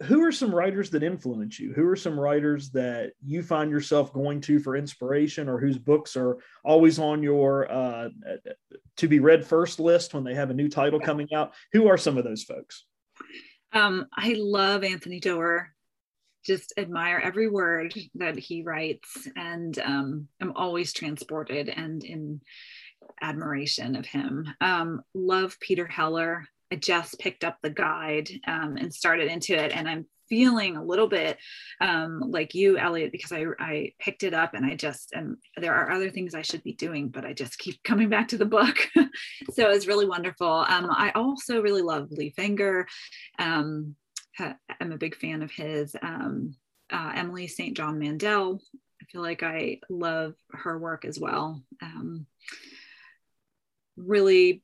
who 0.03 0.23
are 0.23 0.31
some 0.31 0.53
writers 0.53 0.91
that 0.91 1.01
influence 1.01 1.59
you? 1.59 1.73
Who 1.73 1.87
are 1.87 1.95
some 1.95 2.19
writers 2.19 2.69
that 2.71 3.13
you 3.25 3.41
find 3.41 3.71
yourself 3.71 4.13
going 4.13 4.41
to 4.41 4.59
for 4.59 4.75
inspiration, 4.75 5.49
or 5.49 5.59
whose 5.59 5.77
books 5.77 6.15
are 6.15 6.37
always 6.63 6.99
on 6.99 7.23
your 7.23 7.71
uh, 7.71 8.09
to 8.97 9.07
be 9.07 9.19
read 9.19 9.45
first 9.45 9.79
list 9.79 10.13
when 10.13 10.23
they 10.23 10.35
have 10.35 10.51
a 10.51 10.53
new 10.53 10.69
title 10.69 10.99
coming 10.99 11.33
out? 11.33 11.53
Who 11.73 11.87
are 11.87 11.97
some 11.97 12.17
of 12.17 12.23
those 12.23 12.43
folks? 12.43 12.85
Um, 13.73 14.05
I 14.15 14.35
love 14.37 14.83
Anthony 14.83 15.19
Doerr. 15.19 15.69
Just 16.45 16.73
admire 16.77 17.19
every 17.21 17.49
word 17.49 17.93
that 18.15 18.37
he 18.37 18.61
writes, 18.61 19.27
and 19.35 19.77
um, 19.79 20.27
I'm 20.39 20.53
always 20.55 20.93
transported 20.93 21.69
and 21.69 22.03
in 22.03 22.41
admiration 23.21 23.95
of 23.95 24.05
him. 24.05 24.47
Um, 24.61 25.01
love 25.13 25.57
Peter 25.59 25.87
Heller. 25.87 26.47
I 26.71 26.75
just 26.75 27.19
picked 27.19 27.43
up 27.43 27.57
the 27.61 27.69
guide 27.69 28.29
um, 28.47 28.77
and 28.77 28.93
started 28.93 29.31
into 29.31 29.53
it, 29.55 29.71
and 29.71 29.87
I'm 29.87 30.05
feeling 30.29 30.75
a 30.75 30.83
little 30.83 31.07
bit 31.07 31.37
um, 31.79 32.19
like 32.19 32.53
you, 32.53 32.77
Eliot, 32.77 33.11
because 33.11 33.31
I, 33.31 33.45
I 33.59 33.93
picked 33.99 34.23
it 34.23 34.33
up 34.33 34.53
and 34.53 34.65
I 34.65 34.75
just 34.75 35.13
and 35.13 35.37
there 35.55 35.73
are 35.73 35.91
other 35.91 36.09
things 36.09 36.35
I 36.35 36.41
should 36.41 36.63
be 36.63 36.73
doing, 36.73 37.09
but 37.09 37.25
I 37.25 37.33
just 37.33 37.57
keep 37.57 37.81
coming 37.83 38.09
back 38.09 38.27
to 38.29 38.37
the 38.37 38.45
book. 38.45 38.77
so 39.53 39.69
it's 39.69 39.87
really 39.87 40.05
wonderful. 40.05 40.65
Um, 40.67 40.89
I 40.89 41.11
also 41.15 41.61
really 41.61 41.81
love 41.81 42.11
Leif 42.11 42.35
Enger. 42.35 42.85
Um, 43.39 43.95
I'm 44.39 44.91
a 44.91 44.97
big 44.97 45.15
fan 45.15 45.41
of 45.41 45.51
his. 45.51 45.95
Um, 46.01 46.55
uh, 46.89 47.11
Emily 47.15 47.47
St. 47.47 47.75
John 47.75 47.99
Mandel. 47.99 48.61
I 49.01 49.05
feel 49.11 49.21
like 49.21 49.43
I 49.43 49.79
love 49.89 50.35
her 50.51 50.77
work 50.77 51.05
as 51.05 51.19
well. 51.19 51.61
Um, 51.81 52.25
really 53.95 54.63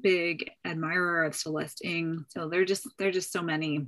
big 0.00 0.50
admirer 0.64 1.24
of 1.24 1.34
Celeste 1.34 1.82
Ng. 1.84 2.24
So 2.28 2.48
they're 2.48 2.64
just 2.64 2.86
they're 2.98 3.10
just 3.10 3.32
so 3.32 3.42
many. 3.42 3.86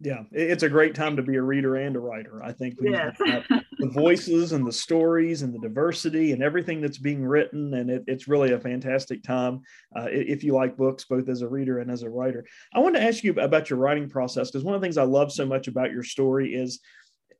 Yeah, 0.00 0.22
it's 0.30 0.62
a 0.62 0.68
great 0.68 0.94
time 0.94 1.16
to 1.16 1.24
be 1.24 1.34
a 1.36 1.42
reader 1.42 1.74
and 1.74 1.96
a 1.96 1.98
writer. 1.98 2.40
I 2.40 2.52
think 2.52 2.76
yes. 2.80 3.16
the 3.18 3.64
voices 3.92 4.52
and 4.52 4.64
the 4.64 4.72
stories 4.72 5.42
and 5.42 5.52
the 5.52 5.58
diversity 5.58 6.30
and 6.30 6.40
everything 6.40 6.80
that's 6.80 6.98
being 6.98 7.24
written, 7.24 7.74
and 7.74 7.90
it, 7.90 8.04
it's 8.06 8.28
really 8.28 8.52
a 8.52 8.60
fantastic 8.60 9.24
time 9.24 9.62
uh, 9.96 10.06
if 10.08 10.44
you 10.44 10.54
like 10.54 10.76
books, 10.76 11.04
both 11.04 11.28
as 11.28 11.42
a 11.42 11.48
reader 11.48 11.80
and 11.80 11.90
as 11.90 12.04
a 12.04 12.08
writer. 12.08 12.46
I 12.72 12.78
want 12.78 12.94
to 12.94 13.02
ask 13.02 13.24
you 13.24 13.32
about 13.40 13.70
your 13.70 13.80
writing 13.80 14.08
process 14.08 14.52
because 14.52 14.62
one 14.62 14.76
of 14.76 14.80
the 14.80 14.84
things 14.84 14.98
I 14.98 15.02
love 15.02 15.32
so 15.32 15.44
much 15.44 15.66
about 15.66 15.90
your 15.90 16.04
story 16.04 16.54
is 16.54 16.78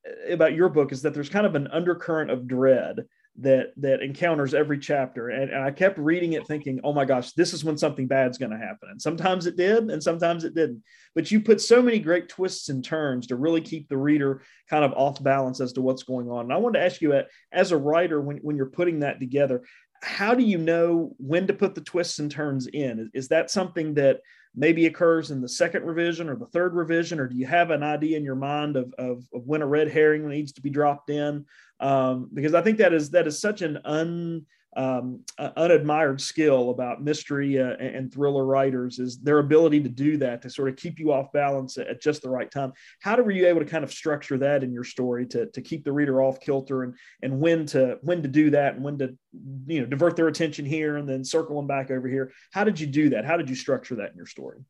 uh, 0.05 0.33
about 0.33 0.55
your 0.55 0.69
book 0.69 0.91
is 0.91 1.03
that 1.03 1.15
there's 1.15 1.29
kind 1.29 1.47
of 1.47 1.55
an 1.55 1.69
undercurrent 1.69 2.33
of 2.33 2.49
dread 2.49 3.05
that 3.41 3.69
that 3.77 4.03
encounters 4.03 4.55
every 4.55 4.79
chapter. 4.79 5.29
And, 5.29 5.51
and, 5.51 5.63
i 5.63 5.71
kept 5.71 5.99
reading 5.99 6.33
it 6.33 6.47
thinking 6.47 6.81
oh 6.83 6.93
my 6.93 7.05
gosh 7.05 7.33
this 7.33 7.53
is 7.53 7.65
when 7.65 7.79
something 7.79 8.07
bad's 8.07 8.39
going 8.39 8.51
to 8.51 8.59
happen. 8.59 8.89
And 8.91 9.01
sometimes 9.01 9.47
it 9.47 9.57
did 9.57 9.91
and 9.91 10.03
sometimes 10.03 10.45
it 10.45 10.55
didn't. 10.55 10.83
But 11.15 11.31
you 11.31 11.41
put 11.41 11.61
so 11.61 11.83
many 11.83 11.99
great 11.99 12.29
twists 12.29 12.69
and 12.69 12.85
turns 12.85 13.27
to 13.29 13.37
really 13.37 13.61
keep 13.61 13.89
the 13.89 13.97
reader 13.97 14.43
kind 14.69 14.85
of 14.85 14.93
off 14.93 15.23
balance 15.23 15.61
as 15.61 15.73
to 15.75 15.83
what's 15.83 16.03
going 16.03 16.29
on. 16.31 16.47
And 16.47 16.53
i 16.53 16.57
wanted 16.57 16.79
to 16.81 16.85
ask 16.85 17.01
you 17.01 17.13
uh, 17.13 17.23
as 17.53 17.73
a 17.73 17.77
writer 17.77 18.21
when, 18.21 18.39
when 18.39 18.57
you're 18.57 18.67
putting 18.67 19.01
that 19.01 19.21
together 19.21 19.63
how 20.03 20.35
do 20.35 20.45
you 20.45 20.59
know 20.59 21.15
when 21.19 21.47
to 21.47 21.53
put 21.53 21.75
the 21.75 21.81
twists 21.81 22.19
and 22.19 22.31
turns 22.31 22.67
in? 22.69 23.01
Is, 23.01 23.09
is 23.15 23.29
that 23.29 23.51
something 23.51 23.95
that 23.95 24.21
maybe 24.59 24.87
occurs 24.87 25.31
in 25.31 25.41
the 25.41 25.49
second 25.49 25.85
revision 25.85 26.29
or 26.29 26.35
the 26.35 26.47
third 26.47 26.75
revision, 26.75 27.21
or 27.21 27.29
do 27.29 27.37
you 27.37 27.47
have 27.47 27.71
an 27.71 27.85
idea 27.85 28.17
in 28.17 28.25
your 28.25 28.35
mind 28.35 28.77
of, 28.77 28.93
of, 28.99 29.25
of 29.33 29.47
when 29.47 29.63
a 29.63 29.67
red 29.67 29.89
herring 29.89 30.29
needs 30.29 30.53
to 30.53 30.61
be 30.61 30.69
dropped 30.69 31.11
in? 31.11 31.47
Um, 31.79 32.29
because 32.35 32.55
I 32.55 32.63
think 32.63 32.79
that 32.79 32.93
is 32.93 33.11
that 33.11 33.29
is 33.29 33.41
such 33.41 33.63
an 33.63 33.79
un 33.85 34.45
um, 34.79 35.25
uh, 35.39 35.51
unadmired 35.57 36.21
skill 36.21 36.71
about 36.71 37.03
mystery 37.03 37.61
uh, 37.61 37.75
and 37.81 38.13
thriller 38.13 38.47
writers 38.47 39.01
is 39.01 39.19
their 39.19 39.41
ability 39.41 39.81
to 39.83 39.89
do 39.89 40.17
that 40.19 40.41
to 40.43 40.49
sort 40.49 40.69
of 40.69 40.77
keep 40.77 41.01
you 41.01 41.13
off 41.13 41.33
balance 41.33 41.77
at 41.79 42.01
just 42.01 42.23
the 42.23 42.31
right 42.31 42.49
time. 42.49 42.73
How 43.01 43.21
were 43.21 43.33
you 43.33 43.49
able 43.49 43.59
to 43.59 43.67
kind 43.67 43.83
of 43.83 43.93
structure 43.93 44.39
that 44.39 44.63
in 44.63 44.73
your 44.73 44.85
story 44.85 45.27
to, 45.27 45.47
to 45.47 45.61
keep 45.61 45.85
the 45.85 45.93
reader 45.93 46.23
off 46.23 46.39
kilter 46.39 46.85
and 46.85 46.95
and 47.23 47.41
when 47.41 47.67
to 47.67 47.99
when 48.03 48.23
to 48.23 48.29
do 48.29 48.51
that 48.51 48.77
and 48.77 48.85
when 48.85 48.99
to 48.99 49.19
you 49.67 49.81
know 49.81 49.87
divert 49.87 50.15
their 50.15 50.29
attention 50.29 50.65
here 50.65 50.97
and 50.97 51.09
then 51.09 51.25
circle 51.25 51.57
them 51.57 51.67
back 51.67 51.91
over 51.91 52.07
here? 52.07 52.33
How 52.53 52.63
did 52.63 52.79
you 52.79 52.87
do 52.87 53.11
that? 53.11 53.25
How 53.25 53.37
did 53.37 53.51
you 53.51 53.57
structure 53.57 53.97
that 53.97 54.13
in 54.13 54.17
your 54.17 54.27
story? 54.27 54.61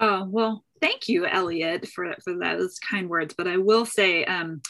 Oh 0.00 0.26
well, 0.26 0.64
thank 0.80 1.08
you, 1.08 1.26
Eliot, 1.26 1.86
for 1.86 2.14
for 2.24 2.34
those 2.38 2.78
kind 2.78 3.10
words. 3.10 3.34
But 3.36 3.46
I 3.46 3.58
will 3.58 3.84
say. 3.84 4.24
Um, 4.24 4.62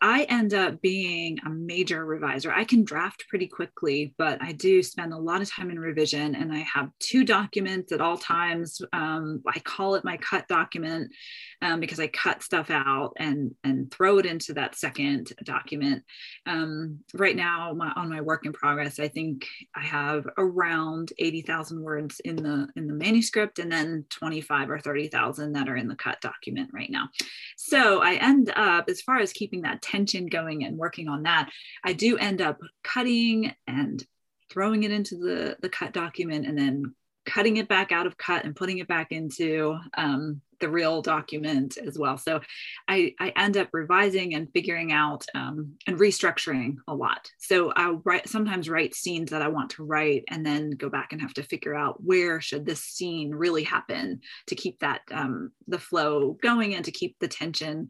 I 0.00 0.24
end 0.24 0.54
up 0.54 0.80
being 0.80 1.38
a 1.44 1.50
major 1.50 2.04
reviser. 2.06 2.52
I 2.52 2.64
can 2.64 2.84
draft 2.84 3.26
pretty 3.28 3.46
quickly, 3.46 4.14
but 4.16 4.40
I 4.42 4.52
do 4.52 4.82
spend 4.82 5.12
a 5.12 5.18
lot 5.18 5.42
of 5.42 5.50
time 5.50 5.70
in 5.70 5.78
revision 5.78 6.34
and 6.34 6.52
I 6.52 6.60
have 6.60 6.90
two 7.00 7.24
documents 7.24 7.92
at 7.92 8.00
all 8.00 8.16
times. 8.16 8.80
Um, 8.92 9.42
I 9.46 9.58
call 9.58 9.94
it 9.96 10.04
my 10.04 10.16
cut 10.16 10.48
document 10.48 11.12
um, 11.60 11.80
because 11.80 12.00
I 12.00 12.06
cut 12.06 12.42
stuff 12.42 12.70
out 12.70 13.12
and, 13.18 13.54
and 13.62 13.90
throw 13.90 14.18
it 14.18 14.26
into 14.26 14.54
that 14.54 14.74
second 14.74 15.32
document. 15.44 16.02
Um, 16.46 17.00
right 17.12 17.36
now 17.36 17.74
my, 17.74 17.92
on 17.94 18.08
my 18.08 18.22
work 18.22 18.46
in 18.46 18.52
progress, 18.52 18.98
I 18.98 19.08
think 19.08 19.46
I 19.76 19.84
have 19.84 20.26
around 20.38 21.12
80,000 21.18 21.82
words 21.82 22.20
in 22.24 22.36
the, 22.36 22.68
in 22.76 22.86
the 22.86 22.94
manuscript 22.94 23.58
and 23.58 23.70
then 23.70 24.06
25 24.10 24.70
or 24.70 24.78
30,000 24.78 25.52
that 25.52 25.68
are 25.68 25.76
in 25.76 25.88
the 25.88 25.96
cut 25.96 26.20
document 26.22 26.70
right 26.72 26.90
now. 26.90 27.08
So 27.56 28.00
I 28.02 28.14
end 28.14 28.50
up, 28.56 28.88
as 28.88 29.02
far 29.02 29.18
as 29.18 29.32
keeping 29.32 29.57
keeping 29.58 29.70
that 29.70 29.82
tension 29.82 30.26
going 30.26 30.64
and 30.64 30.78
working 30.78 31.08
on 31.08 31.22
that, 31.24 31.50
I 31.84 31.92
do 31.92 32.16
end 32.18 32.40
up 32.40 32.60
cutting 32.84 33.52
and 33.66 34.04
throwing 34.50 34.82
it 34.82 34.90
into 34.90 35.16
the, 35.16 35.56
the 35.60 35.68
cut 35.68 35.92
document 35.92 36.46
and 36.46 36.56
then 36.56 36.94
cutting 37.26 37.58
it 37.58 37.68
back 37.68 37.92
out 37.92 38.06
of 38.06 38.16
cut 38.16 38.44
and 38.44 38.56
putting 38.56 38.78
it 38.78 38.88
back 38.88 39.12
into 39.12 39.76
um, 39.98 40.40
the 40.60 40.68
real 40.68 41.02
document 41.02 41.76
as 41.76 41.98
well. 41.98 42.16
So 42.16 42.40
I, 42.88 43.14
I 43.20 43.32
end 43.36 43.56
up 43.56 43.68
revising 43.72 44.34
and 44.34 44.50
figuring 44.52 44.92
out 44.92 45.26
um, 45.34 45.74
and 45.86 45.98
restructuring 45.98 46.76
a 46.88 46.94
lot. 46.94 47.30
So 47.38 47.70
I'll 47.76 48.00
write 48.04 48.28
sometimes 48.28 48.68
write 48.68 48.94
scenes 48.94 49.30
that 49.30 49.42
I 49.42 49.48
want 49.48 49.70
to 49.70 49.84
write 49.84 50.24
and 50.28 50.44
then 50.44 50.70
go 50.70 50.88
back 50.88 51.12
and 51.12 51.20
have 51.20 51.34
to 51.34 51.42
figure 51.42 51.74
out 51.74 52.02
where 52.02 52.40
should 52.40 52.64
this 52.64 52.82
scene 52.82 53.34
really 53.34 53.62
happen 53.62 54.20
to 54.46 54.54
keep 54.54 54.80
that 54.80 55.02
um, 55.12 55.52
the 55.68 55.78
flow 55.78 56.38
going 56.42 56.74
and 56.74 56.84
to 56.86 56.90
keep 56.90 57.18
the 57.18 57.28
tension 57.28 57.88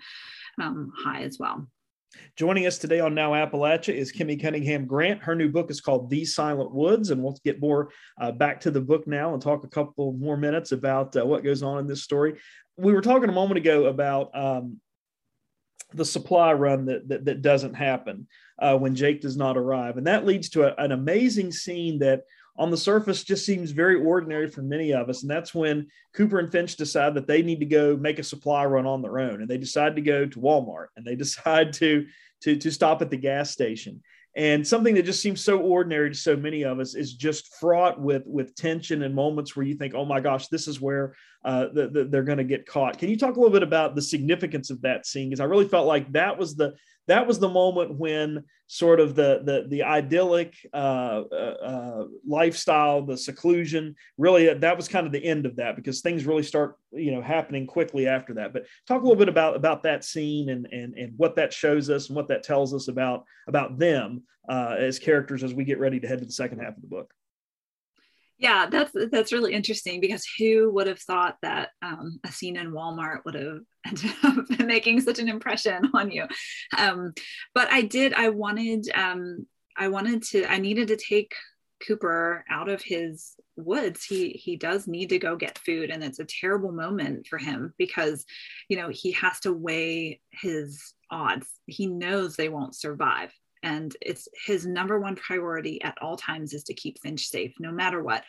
um, 0.60 0.92
high 0.96 1.22
as 1.22 1.38
well. 1.38 1.66
Joining 2.36 2.66
us 2.66 2.78
today 2.78 3.00
on 3.00 3.14
Now 3.14 3.32
Appalachia 3.32 3.94
is 3.94 4.12
Kimi 4.12 4.36
Cunningham 4.36 4.86
Grant. 4.86 5.22
Her 5.22 5.34
new 5.34 5.50
book 5.50 5.70
is 5.70 5.80
called 5.80 6.08
The 6.08 6.24
Silent 6.24 6.72
Woods, 6.72 7.10
and 7.10 7.22
we'll 7.22 7.38
get 7.44 7.60
more 7.60 7.90
uh, 8.20 8.32
back 8.32 8.60
to 8.62 8.70
the 8.70 8.80
book 8.80 9.06
now 9.06 9.34
and 9.34 9.42
talk 9.42 9.64
a 9.64 9.68
couple 9.68 10.12
more 10.14 10.36
minutes 10.36 10.72
about 10.72 11.14
uh, 11.16 11.24
what 11.26 11.44
goes 11.44 11.62
on 11.62 11.78
in 11.78 11.86
this 11.86 12.02
story. 12.02 12.38
We 12.76 12.92
were 12.92 13.02
talking 13.02 13.28
a 13.28 13.32
moment 13.32 13.58
ago 13.58 13.86
about 13.86 14.30
um, 14.34 14.80
the 15.92 16.04
supply 16.04 16.52
run 16.52 16.86
that 16.86 17.08
that, 17.08 17.24
that 17.26 17.42
doesn't 17.42 17.74
happen 17.74 18.26
uh, 18.58 18.76
when 18.76 18.94
Jake 18.94 19.20
does 19.20 19.36
not 19.36 19.56
arrive, 19.56 19.96
and 19.96 20.06
that 20.06 20.26
leads 20.26 20.48
to 20.50 20.62
a, 20.62 20.82
an 20.82 20.92
amazing 20.92 21.52
scene 21.52 21.98
that 21.98 22.22
on 22.58 22.70
the 22.70 22.76
surface 22.76 23.22
just 23.22 23.46
seems 23.46 23.70
very 23.70 23.94
ordinary 23.94 24.48
for 24.48 24.62
many 24.62 24.92
of 24.92 25.08
us. 25.08 25.22
And 25.22 25.30
that's 25.30 25.54
when 25.54 25.86
Cooper 26.12 26.40
and 26.40 26.50
Finch 26.50 26.76
decide 26.76 27.14
that 27.14 27.28
they 27.28 27.40
need 27.42 27.60
to 27.60 27.66
go 27.66 27.96
make 27.96 28.18
a 28.18 28.24
supply 28.24 28.64
run 28.64 28.84
on 28.84 29.00
their 29.00 29.20
own. 29.20 29.40
And 29.40 29.48
they 29.48 29.58
decide 29.58 29.94
to 29.94 30.02
go 30.02 30.26
to 30.26 30.40
Walmart 30.40 30.88
and 30.96 31.06
they 31.06 31.14
decide 31.16 31.72
to, 31.74 32.06
to, 32.42 32.56
to 32.56 32.70
stop 32.70 33.00
at 33.00 33.10
the 33.10 33.16
gas 33.16 33.50
station. 33.50 34.02
And 34.34 34.66
something 34.66 34.94
that 34.94 35.04
just 35.04 35.22
seems 35.22 35.42
so 35.42 35.58
ordinary 35.58 36.10
to 36.10 36.14
so 36.14 36.36
many 36.36 36.62
of 36.62 36.78
us 36.80 36.94
is 36.94 37.14
just 37.14 37.56
fraught 37.56 38.00
with 38.00 38.22
with 38.24 38.54
tension 38.54 39.02
and 39.02 39.12
moments 39.12 39.56
where 39.56 39.66
you 39.66 39.74
think, 39.74 39.94
"Oh 39.94 40.04
my 40.04 40.20
gosh, 40.20 40.46
this 40.46 40.68
is 40.68 40.80
where 40.80 41.14
uh, 41.48 41.68
the, 41.72 42.08
they're 42.10 42.22
going 42.22 42.38
to 42.38 42.44
get 42.44 42.66
caught." 42.66 42.98
Can 42.98 43.08
you 43.08 43.16
talk 43.16 43.36
a 43.36 43.40
little 43.40 43.52
bit 43.52 43.62
about 43.62 43.94
the 43.94 44.02
significance 44.02 44.70
of 44.70 44.80
that 44.82 45.06
scene? 45.06 45.28
Because 45.30 45.40
I 45.40 45.44
really 45.44 45.68
felt 45.68 45.86
like 45.86 46.12
that 46.12 46.38
was 46.38 46.54
the 46.54 46.74
that 47.08 47.26
was 47.26 47.38
the 47.38 47.48
moment 47.48 47.98
when 47.98 48.44
sort 48.66 49.00
of 49.00 49.14
the 49.14 49.40
the, 49.44 49.66
the 49.68 49.82
idyllic 49.82 50.54
uh, 50.72 51.22
uh, 51.32 51.56
uh, 51.62 52.04
lifestyle, 52.26 53.02
the 53.02 53.16
seclusion, 53.16 53.96
really 54.18 54.52
that 54.52 54.76
was 54.76 54.88
kind 54.88 55.06
of 55.06 55.12
the 55.12 55.24
end 55.24 55.46
of 55.46 55.56
that 55.56 55.74
because 55.74 56.00
things 56.00 56.26
really 56.26 56.42
start 56.42 56.76
you 56.92 57.10
know 57.10 57.22
happening 57.22 57.66
quickly 57.66 58.06
after 58.06 58.34
that. 58.34 58.52
But 58.52 58.66
talk 58.86 59.00
a 59.00 59.04
little 59.04 59.18
bit 59.18 59.30
about 59.30 59.56
about 59.56 59.82
that 59.82 60.04
scene 60.04 60.50
and 60.50 60.68
and 60.70 60.94
and 60.96 61.14
what 61.16 61.34
that 61.36 61.52
shows 61.52 61.90
us 61.90 62.08
and 62.08 62.16
what 62.16 62.28
that 62.28 62.42
tells 62.42 62.74
us 62.74 62.88
about 62.88 63.24
about 63.48 63.78
them 63.78 64.22
uh, 64.48 64.76
as 64.78 64.98
characters 64.98 65.42
as 65.42 65.54
we 65.54 65.64
get 65.64 65.80
ready 65.80 65.98
to 65.98 66.06
head 66.06 66.20
to 66.20 66.26
the 66.26 66.32
second 66.32 66.60
half 66.60 66.76
of 66.76 66.82
the 66.82 66.88
book. 66.88 67.12
Yeah, 68.38 68.66
that's 68.70 68.92
that's 69.10 69.32
really 69.32 69.52
interesting 69.52 70.00
because 70.00 70.24
who 70.38 70.70
would 70.72 70.86
have 70.86 71.00
thought 71.00 71.36
that 71.42 71.70
um, 71.82 72.20
a 72.24 72.30
scene 72.30 72.56
in 72.56 72.70
Walmart 72.70 73.24
would 73.24 73.34
have 73.34 73.58
ended 73.86 74.12
up 74.22 74.60
making 74.60 75.00
such 75.00 75.18
an 75.18 75.28
impression 75.28 75.90
on 75.94 76.10
you? 76.10 76.24
Um, 76.76 77.12
but 77.54 77.70
I 77.72 77.82
did. 77.82 78.14
I 78.14 78.28
wanted. 78.28 78.86
Um, 78.94 79.46
I 79.76 79.88
wanted 79.88 80.22
to. 80.24 80.44
I 80.46 80.58
needed 80.58 80.88
to 80.88 80.96
take 80.96 81.32
Cooper 81.84 82.44
out 82.48 82.68
of 82.68 82.80
his 82.80 83.34
woods. 83.56 84.04
He 84.04 84.30
he 84.30 84.56
does 84.56 84.86
need 84.86 85.08
to 85.08 85.18
go 85.18 85.34
get 85.34 85.58
food, 85.58 85.90
and 85.90 86.04
it's 86.04 86.20
a 86.20 86.24
terrible 86.24 86.70
moment 86.70 87.26
for 87.26 87.38
him 87.38 87.74
because, 87.76 88.24
you 88.68 88.76
know, 88.76 88.88
he 88.88 89.10
has 89.12 89.40
to 89.40 89.52
weigh 89.52 90.20
his 90.30 90.94
odds. 91.10 91.48
He 91.66 91.88
knows 91.88 92.36
they 92.36 92.48
won't 92.48 92.76
survive 92.76 93.32
and 93.68 93.94
it's 94.00 94.28
his 94.46 94.66
number 94.66 94.98
one 94.98 95.14
priority 95.14 95.80
at 95.82 95.98
all 96.00 96.16
times 96.16 96.54
is 96.54 96.64
to 96.64 96.72
keep 96.72 96.98
finch 97.00 97.28
safe 97.28 97.52
no 97.60 97.70
matter 97.70 98.02
what. 98.02 98.24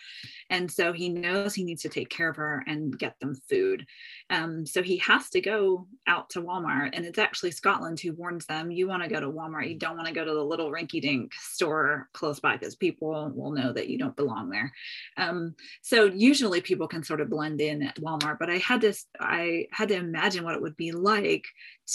And 0.50 0.70
so 0.70 0.92
he 0.92 1.08
knows 1.08 1.56
he 1.56 1.64
needs 1.64 1.82
to 1.84 1.90
take 1.90 2.10
care 2.10 2.30
of 2.30 2.36
her 2.36 2.62
and 2.68 2.98
get 3.00 3.18
them 3.22 3.36
food. 3.50 3.86
Um, 4.30 4.66
so 4.66 4.84
he 4.84 4.98
has 4.98 5.30
to 5.30 5.40
go 5.40 5.88
out 6.08 6.30
to 6.32 6.42
walmart 6.42 6.90
and 6.94 7.06
it's 7.06 7.18
actually 7.18 7.52
scotland 7.52 8.00
who 8.00 8.14
warns 8.14 8.46
them 8.46 8.70
you 8.70 8.88
want 8.88 9.02
to 9.02 9.10
go 9.10 9.20
to 9.20 9.32
walmart 9.32 9.70
you 9.70 9.78
don't 9.78 9.96
want 9.96 10.08
to 10.08 10.14
go 10.14 10.26
to 10.26 10.34
the 10.34 10.44
little 10.44 10.72
rinky-dink 10.72 11.34
store 11.34 12.10
close 12.14 12.40
by 12.40 12.58
because 12.58 12.76
people 12.76 13.32
will 13.34 13.52
know 13.52 13.72
that 13.72 13.88
you 13.88 13.98
don't 13.98 14.16
belong 14.16 14.50
there. 14.50 14.72
Um, 15.18 15.56
so 15.82 16.06
usually 16.06 16.62
people 16.62 16.88
can 16.88 17.04
sort 17.04 17.22
of 17.22 17.30
blend 17.30 17.62
in 17.62 17.82
at 17.84 17.96
walmart 17.96 18.40
but 18.40 18.50
i 18.50 18.58
had 18.58 18.82
this 18.82 19.06
i 19.20 19.68
had 19.72 19.90
to 19.90 19.96
imagine 19.96 20.44
what 20.44 20.56
it 20.56 20.62
would 20.62 20.78
be 20.78 20.92
like 20.92 21.46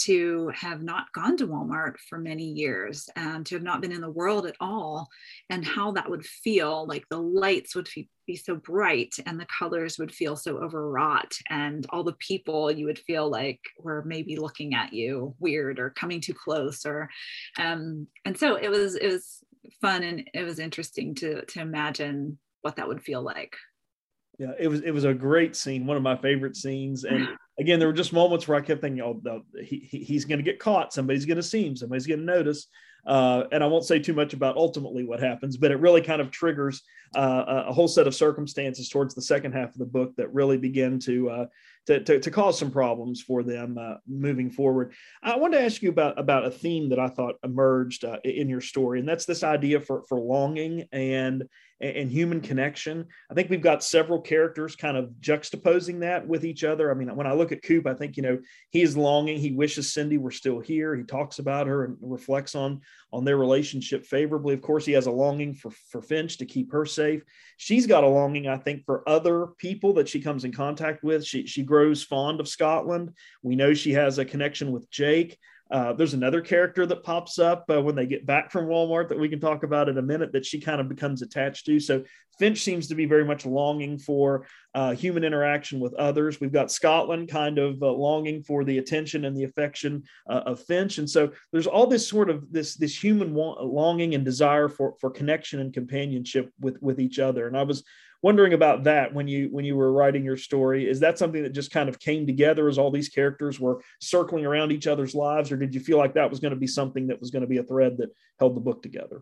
to 0.03 0.51
have 0.53 0.81
not 0.81 1.11
gone 1.13 1.37
to 1.37 1.47
walmart 1.47 1.97
for 2.09 2.17
many 2.17 2.43
years 2.43 3.09
and 3.15 3.45
to 3.45 3.55
have 3.55 3.63
not 3.63 3.81
been 3.81 3.91
in 3.91 4.01
the 4.01 4.09
world 4.09 4.45
at 4.45 4.55
all 4.59 5.07
and 5.49 5.65
how 5.65 5.91
that 5.91 6.09
would 6.09 6.25
feel 6.25 6.85
like 6.87 7.05
the 7.09 7.19
lights 7.19 7.75
would 7.75 7.87
be 8.25 8.35
so 8.35 8.55
bright 8.55 9.13
and 9.25 9.39
the 9.39 9.47
colors 9.59 9.97
would 9.97 10.11
feel 10.11 10.35
so 10.35 10.57
overwrought 10.57 11.33
and 11.49 11.85
all 11.89 12.03
the 12.03 12.13
people 12.13 12.71
you 12.71 12.85
would 12.85 12.99
feel 12.99 13.29
like 13.29 13.59
were 13.79 14.03
maybe 14.05 14.35
looking 14.35 14.73
at 14.73 14.93
you 14.93 15.35
weird 15.39 15.79
or 15.79 15.91
coming 15.91 16.19
too 16.19 16.33
close 16.33 16.85
or 16.85 17.09
um, 17.59 18.07
and 18.25 18.37
so 18.37 18.55
it 18.55 18.69
was 18.69 18.95
it 18.95 19.07
was 19.07 19.43
fun 19.81 20.03
and 20.03 20.29
it 20.33 20.43
was 20.43 20.59
interesting 20.59 21.15
to 21.15 21.43
to 21.45 21.59
imagine 21.61 22.37
what 22.61 22.75
that 22.75 22.87
would 22.87 23.01
feel 23.01 23.21
like 23.21 23.55
yeah 24.39 24.51
it 24.59 24.67
was 24.67 24.81
it 24.81 24.91
was 24.91 25.03
a 25.03 25.13
great 25.13 25.55
scene 25.55 25.85
one 25.85 25.97
of 25.97 26.03
my 26.03 26.15
favorite 26.15 26.55
scenes. 26.55 27.03
And 27.03 27.27
again 27.59 27.79
there 27.79 27.87
were 27.87 27.93
just 27.93 28.13
moments 28.13 28.47
where 28.47 28.57
i 28.57 28.61
kept 28.61 28.81
thinking 28.81 29.01
oh 29.01 29.43
he, 29.61 29.87
he's 29.91 30.25
going 30.25 30.39
to 30.39 30.43
get 30.43 30.59
caught. 30.59 30.93
Somebody's 30.93 31.25
going 31.25 31.37
to 31.37 31.43
see 31.43 31.65
him. 31.65 31.75
Somebody's 31.75 32.07
going 32.07 32.19
to 32.19 32.25
notice. 32.25 32.67
Uh, 33.05 33.43
and 33.51 33.63
I 33.63 33.67
won't 33.67 33.85
say 33.85 33.99
too 33.99 34.13
much 34.13 34.33
about 34.33 34.57
ultimately 34.57 35.03
what 35.03 35.19
happens, 35.19 35.57
but 35.57 35.71
it 35.71 35.79
really 35.79 36.01
kind 36.01 36.21
of 36.21 36.31
triggers 36.31 36.81
uh, 37.15 37.63
a 37.67 37.73
whole 37.73 37.87
set 37.87 38.07
of 38.07 38.15
circumstances 38.15 38.89
towards 38.89 39.13
the 39.13 39.21
second 39.21 39.51
half 39.51 39.69
of 39.69 39.77
the 39.77 39.85
book 39.85 40.15
that 40.15 40.33
really 40.33 40.57
begin 40.57 40.99
to 41.01 41.29
uh, 41.29 41.45
to, 41.87 42.03
to, 42.03 42.19
to, 42.19 42.31
cause 42.31 42.57
some 42.57 42.71
problems 42.71 43.21
for 43.21 43.43
them 43.43 43.77
uh, 43.77 43.95
moving 44.07 44.49
forward. 44.49 44.93
I 45.21 45.35
want 45.37 45.53
to 45.53 45.61
ask 45.61 45.81
you 45.81 45.89
about 45.89 46.19
about 46.19 46.45
a 46.45 46.51
theme 46.51 46.89
that 46.89 46.99
I 46.99 47.09
thought 47.09 47.35
emerged 47.43 48.05
uh, 48.05 48.17
in 48.23 48.49
your 48.49 48.61
story, 48.61 48.99
and 48.99 49.07
that's 49.07 49.25
this 49.25 49.43
idea 49.43 49.79
for 49.79 50.03
for 50.03 50.19
longing 50.19 50.85
and 50.91 51.43
and 51.81 52.09
human 52.09 52.39
connection. 52.39 53.05
I 53.29 53.33
think 53.33 53.49
we've 53.49 53.61
got 53.61 53.83
several 53.83 54.21
characters 54.21 54.77
kind 54.77 54.95
of 54.95 55.09
juxtaposing 55.19 55.99
that 55.99 56.25
with 56.25 56.45
each 56.45 56.63
other. 56.63 56.89
I 56.89 56.93
mean, 56.93 57.13
when 57.15 57.27
I 57.27 57.33
look 57.33 57.51
at 57.51 57.63
Coop, 57.63 57.85
I 57.85 57.93
think 57.93 58.15
you 58.15 58.23
know 58.23 58.39
he 58.69 58.81
is 58.81 58.95
longing. 58.95 59.37
He 59.37 59.51
wishes 59.51 59.93
Cindy 59.93 60.17
were 60.17 60.31
still 60.31 60.59
here. 60.59 60.95
He 60.95 61.03
talks 61.03 61.39
about 61.39 61.67
her 61.67 61.85
and 61.85 61.97
reflects 62.01 62.55
on 62.55 62.81
on 63.11 63.25
their 63.25 63.37
relationship 63.37 64.05
favorably. 64.05 64.53
Of 64.53 64.61
course, 64.61 64.85
he 64.85 64.93
has 64.93 65.07
a 65.07 65.11
longing 65.11 65.53
for 65.53 65.71
for 65.71 66.01
Finch 66.01 66.37
to 66.37 66.45
keep 66.45 66.71
her 66.71 66.85
safe. 66.85 67.23
She's 67.57 67.87
got 67.87 68.03
a 68.03 68.07
longing, 68.07 68.47
I 68.47 68.57
think, 68.57 68.85
for 68.85 69.07
other 69.07 69.47
people 69.57 69.93
that 69.93 70.07
she 70.07 70.21
comes 70.21 70.45
in 70.45 70.53
contact 70.53 71.03
with. 71.03 71.25
She 71.25 71.45
she 71.45 71.61
fond 72.03 72.39
of 72.39 72.47
Scotland. 72.47 73.13
We 73.41 73.55
know 73.55 73.73
she 73.73 73.93
has 73.93 74.17
a 74.17 74.25
connection 74.25 74.71
with 74.71 74.89
Jake. 74.89 75.37
Uh, 75.71 75.93
there's 75.93 76.13
another 76.13 76.41
character 76.41 76.85
that 76.85 77.03
pops 77.03 77.39
up 77.39 77.65
uh, 77.69 77.81
when 77.81 77.95
they 77.95 78.05
get 78.05 78.25
back 78.25 78.51
from 78.51 78.67
Walmart 78.67 79.09
that 79.09 79.19
we 79.19 79.27
can 79.27 79.39
talk 79.39 79.63
about 79.63 79.89
in 79.89 79.97
a 79.97 80.01
minute 80.01 80.31
that 80.31 80.45
she 80.45 80.59
kind 80.59 80.79
of 80.79 80.87
becomes 80.87 81.23
attached 81.23 81.65
to. 81.65 81.79
So 81.79 82.03
Finch 82.37 82.61
seems 82.61 82.87
to 82.87 82.95
be 82.95 83.05
very 83.05 83.25
much 83.25 83.45
longing 83.45 83.97
for 83.97 84.45
uh, 84.75 84.93
human 84.93 85.23
interaction 85.23 85.79
with 85.79 85.93
others. 85.95 86.39
We've 86.39 86.51
got 86.51 86.71
Scotland 86.71 87.29
kind 87.29 87.57
of 87.57 87.81
uh, 87.81 87.91
longing 87.91 88.43
for 88.43 88.63
the 88.63 88.77
attention 88.77 89.25
and 89.25 89.35
the 89.35 89.45
affection 89.45 90.03
uh, 90.29 90.43
of 90.45 90.59
Finch, 90.59 90.97
and 90.99 91.09
so 91.09 91.31
there's 91.51 91.67
all 91.67 91.87
this 91.87 92.07
sort 92.07 92.29
of 92.29 92.51
this 92.51 92.75
this 92.75 93.01
human 93.01 93.33
wa- 93.33 93.61
longing 93.61 94.13
and 94.15 94.25
desire 94.25 94.69
for 94.69 94.95
for 94.99 95.09
connection 95.09 95.61
and 95.61 95.73
companionship 95.73 96.51
with 96.59 96.77
with 96.81 96.99
each 96.99 97.19
other. 97.19 97.47
And 97.47 97.57
I 97.57 97.63
was 97.63 97.83
wondering 98.25 98.53
about 98.53 98.85
that 98.85 99.13
when 99.13 99.27
you 99.27 99.49
when 99.51 99.63
you 99.63 99.75
were 99.75 99.93
writing 99.93 100.23
your 100.25 100.35
story. 100.35 100.89
Is 100.89 100.99
that 101.01 101.19
something 101.19 101.43
that 101.43 101.53
just 101.53 101.69
kind 101.69 101.87
of 101.87 101.99
came 101.99 102.25
together 102.25 102.67
as 102.67 102.79
all 102.79 102.89
these 102.89 103.07
characters 103.07 103.59
were 103.59 103.83
circling 104.01 104.47
around 104.47 104.71
each 104.71 104.87
other's 104.87 105.13
lives 105.13 105.51
or 105.51 105.57
did 105.57 105.75
you 105.75 105.79
feel 105.79 105.99
like 105.99 106.15
that 106.15 106.31
was 106.31 106.39
going 106.39 106.49
to 106.49 106.59
be 106.59 106.65
something 106.65 107.05
that 107.05 107.19
was 107.21 107.29
going 107.29 107.41
to 107.41 107.47
be 107.47 107.59
a 107.59 107.63
thread 107.63 107.97
that 107.99 108.09
held 108.39 108.55
the 108.55 108.61
book 108.61 108.81
together? 108.81 109.21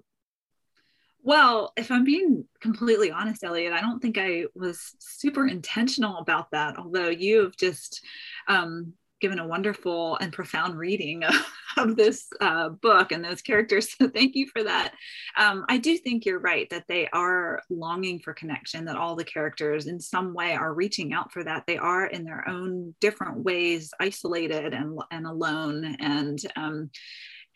Well 1.22 1.74
if 1.76 1.92
i'm 1.92 2.06
being 2.06 2.46
completely 2.62 3.12
honest 3.12 3.44
eliot 3.44 3.74
i 3.74 3.82
don't 3.82 4.02
think 4.02 4.18
i 4.18 4.46
was 4.56 4.96
super 5.00 5.48
intentional 5.48 6.18
about 6.20 6.52
that 6.52 6.78
although 6.78 7.10
you've 7.10 7.58
just 7.58 8.06
um, 8.48 8.94
given 9.24 9.40
a 9.40 9.48
wonderful 9.48 10.18
and 10.18 10.34
profound 10.34 10.78
reading 10.78 11.24
of, 11.24 11.34
of 11.78 11.96
this 11.96 12.28
uh, 12.42 12.68
book 12.68 13.14
and 13.14 13.24
those 13.24 13.42
characters. 13.42 13.96
So 13.98 14.10
thank 14.10 14.36
you 14.36 14.48
for 14.48 14.62
that. 14.64 14.94
Um, 15.38 15.64
I 15.70 15.78
do 15.78 15.98
think 15.98 16.26
you're 16.26 16.40
right 16.40 16.70
that 16.72 16.90
they 16.90 17.08
are 17.14 17.62
longing 17.70 18.20
for 18.20 18.34
connection, 18.34 18.84
that 18.84 18.98
all 18.98 19.16
the 19.16 19.24
characters 19.24 19.88
in 19.88 19.98
some 19.98 20.34
way 20.34 20.56
are 20.56 20.74
reaching 20.74 21.14
out 21.14 21.32
for 21.32 21.42
that. 21.46 21.64
They 21.66 21.78
are 21.78 22.06
in 22.06 22.26
their 22.26 22.44
own 22.50 22.96
different 23.00 23.38
ways 23.46 23.94
isolated 23.98 24.74
and, 24.74 25.00
and 25.10 25.26
alone 25.26 25.96
and 26.02 26.38
um, 26.58 26.90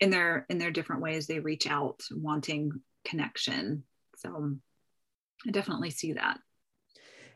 in 0.00 0.08
their 0.08 0.46
in 0.48 0.56
their 0.56 0.70
different 0.70 1.02
ways 1.02 1.26
they 1.26 1.38
reach 1.38 1.66
out 1.66 2.00
wanting 2.10 2.70
connection. 3.04 3.82
So 4.16 4.56
I 5.46 5.50
definitely 5.50 5.90
see 5.90 6.14
that. 6.14 6.38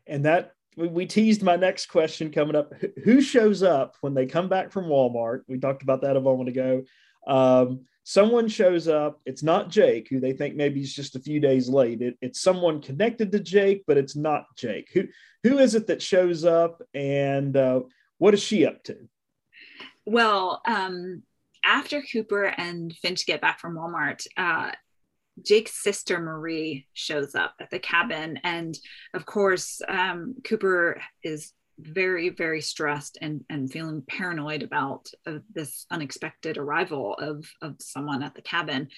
And 0.06 0.24
that 0.24 0.54
we 0.76 1.06
teased 1.06 1.42
my 1.42 1.56
next 1.56 1.86
question 1.86 2.30
coming 2.30 2.56
up. 2.56 2.72
Who 3.04 3.20
shows 3.20 3.62
up 3.62 3.96
when 4.00 4.14
they 4.14 4.26
come 4.26 4.48
back 4.48 4.72
from 4.72 4.86
Walmart? 4.86 5.42
We 5.46 5.58
talked 5.58 5.82
about 5.82 6.02
that 6.02 6.16
a 6.16 6.20
moment 6.20 6.48
ago. 6.48 6.84
Um, 7.26 7.86
someone 8.04 8.48
shows 8.48 8.88
up. 8.88 9.20
It's 9.26 9.42
not 9.42 9.68
Jake, 9.68 10.08
who 10.08 10.20
they 10.20 10.32
think 10.32 10.56
maybe 10.56 10.80
is 10.80 10.94
just 10.94 11.16
a 11.16 11.20
few 11.20 11.40
days 11.40 11.68
late. 11.68 12.00
It, 12.00 12.16
it's 12.20 12.40
someone 12.40 12.80
connected 12.80 13.32
to 13.32 13.40
Jake, 13.40 13.84
but 13.86 13.98
it's 13.98 14.16
not 14.16 14.44
Jake. 14.56 14.90
Who 14.94 15.04
who 15.42 15.58
is 15.58 15.74
it 15.74 15.88
that 15.88 16.00
shows 16.00 16.44
up, 16.44 16.82
and 16.94 17.56
uh, 17.56 17.80
what 18.18 18.34
is 18.34 18.42
she 18.42 18.64
up 18.66 18.82
to? 18.84 18.96
Well, 20.06 20.62
um, 20.66 21.22
after 21.64 22.02
Cooper 22.02 22.44
and 22.44 22.92
Finch 22.94 23.26
get 23.26 23.40
back 23.40 23.60
from 23.60 23.74
Walmart, 23.76 24.26
uh, 24.36 24.72
Jake's 25.40 25.82
sister 25.82 26.18
Marie 26.18 26.86
shows 26.92 27.34
up 27.34 27.54
at 27.60 27.70
the 27.70 27.78
cabin. 27.78 28.38
And 28.44 28.78
of 29.14 29.26
course, 29.26 29.80
um, 29.88 30.34
Cooper 30.44 31.00
is 31.22 31.52
very, 31.78 32.28
very 32.28 32.60
stressed 32.60 33.18
and, 33.22 33.44
and 33.50 33.70
feeling 33.70 34.02
paranoid 34.06 34.62
about 34.62 35.08
uh, 35.26 35.38
this 35.52 35.86
unexpected 35.90 36.58
arrival 36.58 37.14
of, 37.14 37.44
of 37.62 37.76
someone 37.80 38.22
at 38.22 38.34
the 38.34 38.42
cabin. 38.42 38.88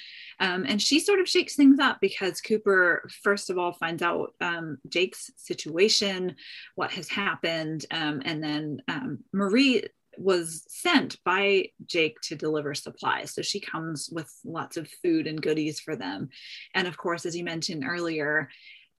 Um, 0.40 0.64
and 0.66 0.83
she 0.83 1.01
sort 1.01 1.20
of 1.20 1.29
shakes 1.29 1.55
things 1.55 1.79
up 1.79 1.99
because 2.01 2.40
Cooper, 2.40 3.09
first 3.23 3.49
of 3.49 3.59
all, 3.59 3.73
finds 3.73 4.03
out 4.03 4.35
um, 4.40 4.79
Jake's 4.88 5.31
situation, 5.37 6.35
what 6.75 6.90
has 6.92 7.09
happened. 7.09 7.87
Um, 7.90 8.20
and 8.25 8.42
then 8.42 8.83
um, 8.88 9.18
Marie 9.33 9.85
was 10.18 10.64
sent 10.68 11.22
by 11.24 11.66
Jake 11.87 12.20
to 12.22 12.37
deliver 12.37 12.74
supplies. 12.74 13.35
So 13.35 13.42
she 13.42 13.61
comes 13.61 14.09
with 14.11 14.31
lots 14.44 14.77
of 14.77 14.88
food 15.03 15.27
and 15.27 15.40
goodies 15.40 15.81
for 15.81 15.96
them. 15.96 16.29
And 16.74 16.87
of 16.87 16.96
course, 16.96 17.27
as 17.27 17.37
you 17.37 17.44
mentioned 17.44 17.85
earlier, 17.87 18.48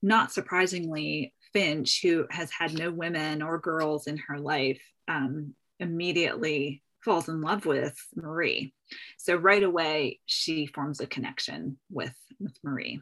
not 0.02 0.32
surprisingly, 0.32 1.34
Finch, 1.52 2.02
who 2.02 2.26
has 2.30 2.50
had 2.50 2.74
no 2.74 2.90
women 2.90 3.42
or 3.42 3.58
girls 3.58 4.06
in 4.06 4.18
her 4.28 4.38
life, 4.38 4.82
um, 5.08 5.54
immediately 5.80 6.82
falls 7.00 7.28
in 7.28 7.40
love 7.40 7.66
with 7.66 7.96
Marie. 8.14 8.74
So 9.16 9.36
right 9.36 9.62
away, 9.62 10.20
she 10.26 10.66
forms 10.66 11.00
a 11.00 11.06
connection 11.06 11.78
with, 11.90 12.14
with 12.40 12.56
Marie. 12.62 13.00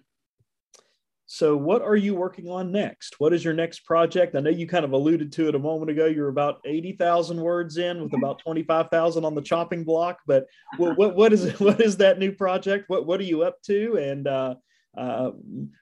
So, 1.34 1.56
what 1.56 1.82
are 1.82 1.96
you 1.96 2.14
working 2.14 2.48
on 2.48 2.70
next? 2.70 3.18
What 3.18 3.32
is 3.32 3.44
your 3.44 3.54
next 3.54 3.80
project? 3.80 4.36
I 4.36 4.40
know 4.40 4.50
you 4.50 4.68
kind 4.68 4.84
of 4.84 4.92
alluded 4.92 5.32
to 5.32 5.48
it 5.48 5.56
a 5.56 5.58
moment 5.58 5.90
ago. 5.90 6.06
You're 6.06 6.28
about 6.28 6.60
80,000 6.64 7.40
words 7.40 7.76
in 7.76 8.00
with 8.00 8.12
about 8.12 8.38
25,000 8.38 9.24
on 9.24 9.34
the 9.34 9.42
chopping 9.42 9.82
block. 9.82 10.20
But 10.28 10.46
what, 10.76 10.96
what, 10.96 11.16
what, 11.16 11.32
is, 11.32 11.50
what 11.58 11.80
is 11.80 11.96
that 11.96 12.20
new 12.20 12.30
project? 12.30 12.84
What, 12.86 13.04
what 13.06 13.18
are 13.18 13.24
you 13.24 13.42
up 13.42 13.60
to? 13.62 13.96
And 13.96 14.28
uh, 14.28 14.54
uh, 14.96 15.32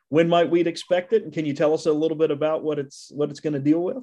when 0.09 0.27
might 0.27 0.49
we 0.49 0.63
expect 0.63 1.13
it? 1.13 1.23
And 1.23 1.35
can 1.35 1.45
you 1.45 1.53
tell 1.53 1.75
us 1.75 1.85
a 1.85 1.93
little 1.93 2.17
bit 2.17 2.31
about 2.31 2.65
what 2.65 2.79
it's, 2.79 3.13
what 3.15 3.29
it's 3.29 3.41
going 3.41 3.53
to 3.53 3.61
deal 3.61 3.83
with? 3.83 3.99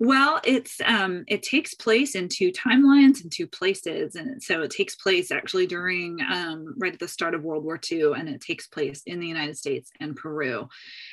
Well, 0.00 0.40
it's 0.44 0.80
um, 0.84 1.24
it 1.28 1.42
takes 1.42 1.74
place 1.74 2.14
in 2.14 2.28
two 2.28 2.50
timelines 2.50 3.22
and 3.22 3.30
two 3.30 3.46
places, 3.46 4.16
and 4.16 4.42
so 4.42 4.62
it 4.62 4.70
takes 4.70 4.96
place 4.96 5.30
actually 5.30 5.66
during 5.66 6.18
um, 6.30 6.74
right 6.78 6.92
at 6.92 6.98
the 6.98 7.08
start 7.08 7.34
of 7.34 7.42
World 7.44 7.64
War 7.64 7.80
II, 7.90 8.12
and 8.16 8.28
it 8.28 8.40
takes 8.40 8.66
place 8.66 9.02
in 9.06 9.20
the 9.20 9.26
United 9.26 9.56
States 9.56 9.90
and 10.00 10.16
Peru, 10.16 10.68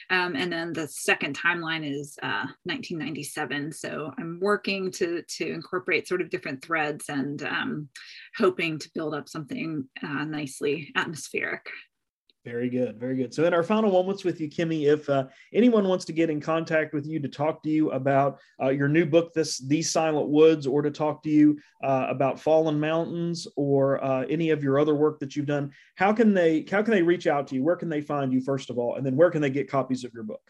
um, 0.09 0.35
and 0.35 0.51
then 0.51 0.73
the 0.73 0.87
second 0.87 1.37
timeline 1.37 1.87
is 1.87 2.17
uh, 2.23 2.47
1997. 2.63 3.71
So 3.71 4.11
I'm 4.17 4.39
working 4.41 4.91
to 4.93 5.21
to 5.21 5.51
incorporate 5.51 6.07
sort 6.07 6.21
of 6.21 6.29
different 6.29 6.63
threads 6.63 7.09
and 7.09 7.41
um, 7.43 7.89
hoping 8.37 8.79
to 8.79 8.89
build 8.95 9.13
up 9.13 9.29
something 9.29 9.85
uh, 10.03 10.25
nicely 10.25 10.91
atmospheric. 10.95 11.69
Very 12.43 12.69
good. 12.69 12.99
Very 12.99 13.17
good. 13.17 13.33
So, 13.35 13.45
in 13.45 13.53
our 13.53 13.61
final 13.61 13.91
moments 13.91 14.23
with 14.23 14.41
you, 14.41 14.47
Kimi, 14.47 14.87
if 14.87 15.07
uh, 15.09 15.25
anyone 15.53 15.87
wants 15.87 16.05
to 16.05 16.13
get 16.13 16.31
in 16.31 16.41
contact 16.41 16.91
with 16.91 17.05
you 17.05 17.19
to 17.19 17.27
talk 17.27 17.61
to 17.61 17.69
you 17.69 17.91
about 17.91 18.39
uh, 18.59 18.69
your 18.69 18.87
new 18.87 19.05
book, 19.05 19.31
this 19.33 19.59
These 19.59 19.91
Silent 19.91 20.27
Woods, 20.27 20.65
or 20.65 20.81
to 20.81 20.89
talk 20.89 21.21
to 21.23 21.29
you 21.29 21.59
uh, 21.83 22.07
about 22.09 22.39
Fallen 22.39 22.79
Mountains 22.79 23.47
or 23.55 24.03
uh, 24.03 24.21
any 24.23 24.49
of 24.49 24.63
your 24.63 24.79
other 24.79 24.95
work 24.95 25.19
that 25.19 25.35
you've 25.35 25.45
done, 25.45 25.71
how 25.95 26.11
can 26.13 26.33
they 26.33 26.65
how 26.69 26.81
can 26.81 26.95
they 26.95 27.03
reach 27.03 27.27
out 27.27 27.45
to 27.47 27.55
you? 27.55 27.63
Where 27.63 27.75
can 27.75 27.89
they 27.89 28.01
find 28.01 28.33
you 28.33 28.41
first 28.41 28.71
of 28.71 28.79
all, 28.79 28.95
and 28.95 29.05
then 29.05 29.15
where 29.15 29.29
can 29.29 29.41
they 29.41 29.51
get 29.51 29.69
copies 29.69 30.03
of 30.03 30.11
your 30.11 30.23
book? 30.23 30.41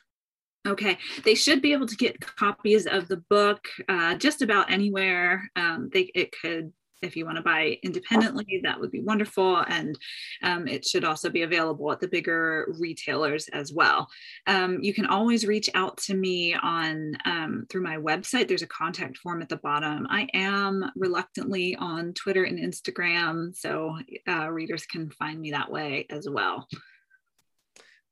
Okay, 0.65 0.97
they 1.25 1.35
should 1.35 1.61
be 1.61 1.73
able 1.73 1.87
to 1.87 1.95
get 1.97 2.21
copies 2.21 2.87
of 2.87 3.09
the 3.09 3.17
book 3.29 3.67
uh, 3.89 4.15
just 4.15 4.41
about 4.41 4.71
anywhere. 4.71 5.49
Um, 5.57 5.89
they 5.91 6.09
it 6.15 6.33
could 6.41 6.71
if 7.01 7.15
you 7.15 7.25
want 7.25 7.37
to 7.37 7.43
buy 7.43 7.77
independently, 7.83 8.61
that 8.63 8.79
would 8.79 8.91
be 8.91 9.01
wonderful. 9.01 9.57
And 9.67 9.97
um, 10.43 10.67
it 10.67 10.85
should 10.85 11.03
also 11.03 11.29
be 11.29 11.43
available 11.43 11.91
at 11.91 11.99
the 11.99 12.07
bigger 12.07 12.73
retailers 12.79 13.47
as 13.49 13.73
well. 13.73 14.07
Um, 14.47 14.79
you 14.81 14.93
can 14.93 15.05
always 15.05 15.45
reach 15.45 15.69
out 15.73 15.97
to 15.97 16.13
me 16.13 16.53
on 16.53 17.17
um, 17.25 17.65
through 17.69 17.83
my 17.83 17.97
website. 17.97 18.47
There's 18.47 18.61
a 18.61 18.67
contact 18.67 19.17
form 19.17 19.41
at 19.41 19.49
the 19.49 19.57
bottom. 19.57 20.07
I 20.09 20.27
am 20.33 20.91
reluctantly 20.95 21.75
on 21.75 22.13
Twitter 22.13 22.43
and 22.43 22.59
Instagram, 22.59 23.55
so 23.55 23.97
uh, 24.27 24.49
readers 24.49 24.85
can 24.85 25.09
find 25.11 25.39
me 25.39 25.51
that 25.51 25.71
way 25.71 26.05
as 26.09 26.29
well. 26.29 26.67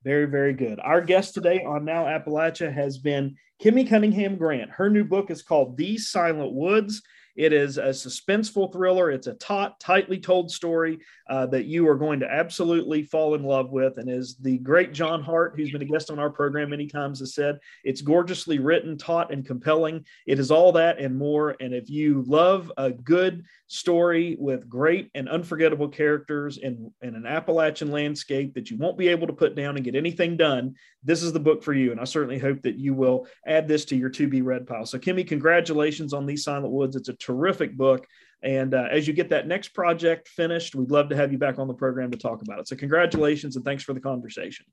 Very, 0.03 0.25
very 0.25 0.53
good. 0.53 0.79
Our 0.79 1.01
guest 1.01 1.33
today 1.33 1.63
on 1.63 1.83
Now 1.83 2.05
Appalachia 2.05 2.73
has 2.73 2.97
been 2.97 3.35
Kimi 3.59 3.83
Cunningham 3.83 4.37
Grant. 4.37 4.71
Her 4.71 4.89
new 4.89 5.03
book 5.03 5.29
is 5.29 5.41
called 5.41 5.75
These 5.75 6.09
Silent 6.09 6.53
Woods. 6.53 7.01
It 7.39 7.53
is 7.53 7.77
a 7.77 7.91
suspenseful 7.91 8.73
thriller. 8.73 9.11
It's 9.11 9.27
a 9.27 9.33
taut, 9.35 9.79
tightly 9.79 10.19
told 10.19 10.51
story 10.51 10.99
uh, 11.29 11.45
that 11.45 11.67
you 11.67 11.87
are 11.87 11.95
going 11.95 12.19
to 12.19 12.29
absolutely 12.29 13.01
fall 13.01 13.33
in 13.33 13.43
love 13.43 13.71
with. 13.71 13.97
And 13.97 14.09
as 14.09 14.35
the 14.35 14.57
great 14.57 14.91
John 14.91 15.23
Hart, 15.23 15.53
who's 15.55 15.71
been 15.71 15.81
a 15.81 15.85
guest 15.85 16.11
on 16.11 16.19
our 16.19 16.29
program 16.29 16.71
many 16.71 16.85
times, 16.85 17.19
has 17.19 17.33
said, 17.33 17.59
it's 17.85 18.01
gorgeously 18.01 18.59
written, 18.59 18.97
taut, 18.97 19.31
and 19.31 19.45
compelling. 19.45 20.03
It 20.27 20.37
is 20.37 20.51
all 20.51 20.73
that 20.73 20.99
and 20.99 21.17
more. 21.17 21.55
And 21.61 21.73
if 21.73 21.89
you 21.89 22.25
love 22.27 22.73
a 22.75 22.91
good 22.91 23.45
story 23.67 24.35
with 24.37 24.67
great 24.67 25.09
and 25.15 25.29
unforgettable 25.29 25.87
characters 25.87 26.57
in, 26.57 26.91
an 27.01 27.25
Appalachian 27.25 27.89
landscape 27.89 28.53
that 28.55 28.69
you 28.69 28.77
won't 28.77 28.97
be 28.97 29.07
able 29.07 29.27
to 29.27 29.33
put 29.33 29.55
down 29.55 29.77
and 29.77 29.85
get 29.85 29.95
anything 29.95 30.35
done, 30.35 30.75
this 31.03 31.23
is 31.23 31.31
the 31.31 31.39
book 31.39 31.63
for 31.63 31.73
you. 31.73 31.91
And 31.91 32.01
I 32.01 32.03
certainly 32.03 32.39
hope 32.39 32.61
that 32.63 32.77
you 32.77 32.93
will 32.93 33.27
add 33.47 33.67
this 33.67 33.85
to 33.85 33.95
your 33.95 34.09
to 34.09 34.27
be 34.27 34.41
read 34.41 34.67
pile. 34.67 34.85
So, 34.85 34.99
Kimi, 34.99 35.23
congratulations 35.23 36.13
on 36.13 36.25
These 36.25 36.43
Silent 36.43 36.73
Woods. 36.73 36.97
It's 36.97 37.07
a 37.07 37.13
terrific 37.29 37.75
book. 37.75 38.07
And 38.41 38.73
uh, 38.73 38.87
as 38.89 39.07
you 39.07 39.13
get 39.13 39.29
that 39.29 39.47
next 39.47 39.69
project 39.69 40.29
finished, 40.29 40.73
we'd 40.73 40.91
love 40.91 41.09
to 41.09 41.15
have 41.15 41.31
you 41.31 41.37
back 41.37 41.59
on 41.59 41.67
the 41.67 41.73
program 41.73 42.09
to 42.11 42.17
talk 42.17 42.41
about 42.41 42.59
it. 42.59 42.67
So, 42.67 42.75
congratulations 42.75 43.55
and 43.55 43.65
thanks 43.65 43.83
for 43.83 43.93
the 43.93 43.99
conversation. 43.99 44.65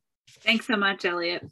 Thanks 0.43 0.67
so 0.67 0.77
much, 0.77 1.05
Eliot. 1.05 1.43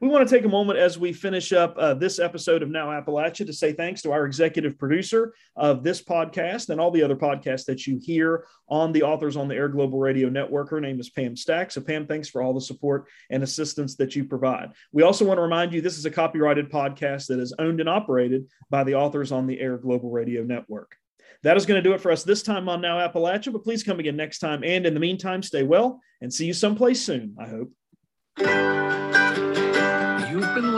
We 0.00 0.08
want 0.08 0.28
to 0.28 0.34
take 0.34 0.44
a 0.44 0.48
moment 0.48 0.78
as 0.78 0.98
we 0.98 1.12
finish 1.12 1.52
up 1.52 1.76
uh, 1.78 1.94
this 1.94 2.18
episode 2.18 2.62
of 2.62 2.68
Now 2.68 2.88
Appalachia 2.88 3.46
to 3.46 3.52
say 3.52 3.72
thanks 3.72 4.02
to 4.02 4.12
our 4.12 4.26
executive 4.26 4.78
producer 4.78 5.34
of 5.56 5.82
this 5.82 6.02
podcast 6.02 6.70
and 6.70 6.80
all 6.80 6.90
the 6.90 7.02
other 7.02 7.16
podcasts 7.16 7.64
that 7.66 7.86
you 7.86 7.98
hear 8.02 8.44
on 8.68 8.92
the 8.92 9.02
Authors 9.02 9.36
on 9.36 9.48
the 9.48 9.54
Air 9.54 9.68
Global 9.68 9.98
Radio 9.98 10.28
Network. 10.28 10.70
Her 10.70 10.80
name 10.80 10.98
is 10.98 11.10
Pam 11.10 11.36
Stack. 11.36 11.70
So, 11.70 11.80
Pam, 11.80 12.06
thanks 12.06 12.28
for 12.28 12.42
all 12.42 12.54
the 12.54 12.60
support 12.60 13.06
and 13.30 13.42
assistance 13.42 13.96
that 13.96 14.16
you 14.16 14.24
provide. 14.24 14.72
We 14.92 15.02
also 15.02 15.24
want 15.24 15.38
to 15.38 15.42
remind 15.42 15.72
you 15.72 15.80
this 15.80 15.98
is 15.98 16.06
a 16.06 16.10
copyrighted 16.10 16.70
podcast 16.70 17.26
that 17.28 17.38
is 17.38 17.54
owned 17.58 17.80
and 17.80 17.88
operated 17.88 18.46
by 18.70 18.84
the 18.84 18.94
Authors 18.94 19.32
on 19.32 19.46
the 19.46 19.60
Air 19.60 19.78
Global 19.78 20.10
Radio 20.10 20.42
Network. 20.42 20.96
That 21.42 21.56
is 21.56 21.66
going 21.66 21.82
to 21.82 21.88
do 21.88 21.94
it 21.94 22.00
for 22.00 22.12
us 22.12 22.22
this 22.22 22.42
time 22.42 22.68
on 22.68 22.80
Now 22.80 23.06
Appalachia, 23.06 23.52
but 23.52 23.64
please 23.64 23.82
come 23.82 23.98
again 23.98 24.16
next 24.16 24.38
time. 24.38 24.62
And 24.64 24.86
in 24.86 24.94
the 24.94 25.00
meantime, 25.00 25.42
stay 25.42 25.64
well 25.64 26.00
and 26.20 26.32
see 26.32 26.46
you 26.46 26.54
someplace 26.54 27.04
soon, 27.04 27.36
I 27.38 27.48
hope. 27.48 29.01